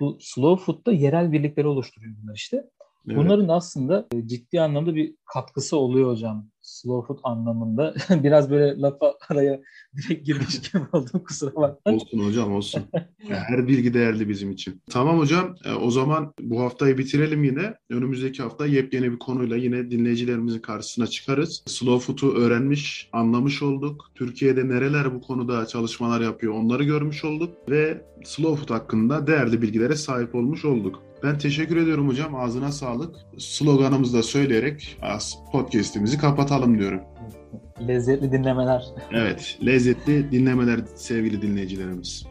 Bu 0.00 0.18
slow 0.20 0.64
food'da 0.64 0.92
yerel 0.92 1.32
birlikleri 1.32 1.66
oluşturuyor 1.66 2.14
bunlar 2.22 2.34
işte. 2.34 2.70
Evet. 3.08 3.18
Bunların 3.18 3.48
aslında 3.48 4.06
e, 4.14 4.26
ciddi 4.26 4.60
anlamda 4.60 4.94
bir 4.94 5.14
katkısı 5.32 5.76
oluyor 5.76 6.10
hocam. 6.10 6.46
Slow 6.62 7.06
food 7.06 7.18
anlamında. 7.22 7.94
Biraz 8.22 8.50
böyle 8.50 8.80
lafa 8.80 9.14
araya 9.28 9.60
direkt 9.96 10.26
girmiş 10.26 10.60
gibi 10.60 10.82
oldum 10.92 11.24
kusura 11.28 11.54
bakma. 11.54 11.92
Olsun 11.92 12.18
hocam 12.26 12.52
olsun. 12.52 12.82
Her 13.28 13.68
bilgi 13.68 13.94
değerli 13.94 14.28
bizim 14.28 14.50
için. 14.50 14.82
Tamam 14.90 15.18
hocam 15.18 15.56
e, 15.64 15.72
o 15.72 15.90
zaman 15.90 16.32
bu 16.40 16.60
haftayı 16.60 16.98
bitirelim 16.98 17.44
yine. 17.44 17.74
Önümüzdeki 17.90 18.42
hafta 18.42 18.66
yepyeni 18.66 19.12
bir 19.12 19.18
konuyla 19.18 19.56
yine 19.56 19.90
dinleyicilerimizin 19.90 20.60
karşısına 20.60 21.06
çıkarız. 21.06 21.62
Slow 21.66 22.06
Food'u 22.06 22.34
öğrenmiş, 22.34 23.08
anlamış 23.12 23.62
olduk. 23.62 24.10
Türkiye'de 24.14 24.68
nereler 24.68 25.14
bu 25.14 25.20
konuda 25.20 25.66
çalışmalar 25.66 26.20
yapıyor 26.20 26.54
onları 26.54 26.84
görmüş 26.84 27.24
olduk. 27.24 27.70
Ve 27.70 28.04
Slow 28.24 28.56
Food 28.60 28.80
hakkında 28.80 29.26
değerli 29.26 29.62
bilgilere 29.62 29.94
sahip 29.94 30.34
olmuş 30.34 30.64
olduk. 30.64 31.02
Ben 31.24 31.38
teşekkür 31.38 31.76
ediyorum 31.76 32.08
hocam. 32.08 32.34
Ağzına 32.34 32.72
sağlık. 32.72 33.16
Sloganımızı 33.38 34.18
da 34.18 34.22
söyleyerek 34.22 34.98
podcast'imizi 35.52 36.18
kapatalım 36.18 36.78
diyorum. 36.78 37.00
Lezzetli 37.88 38.32
dinlemeler. 38.32 38.84
Evet, 39.12 39.58
lezzetli 39.66 40.32
dinlemeler 40.32 40.80
sevgili 40.94 41.42
dinleyicilerimiz. 41.42 42.26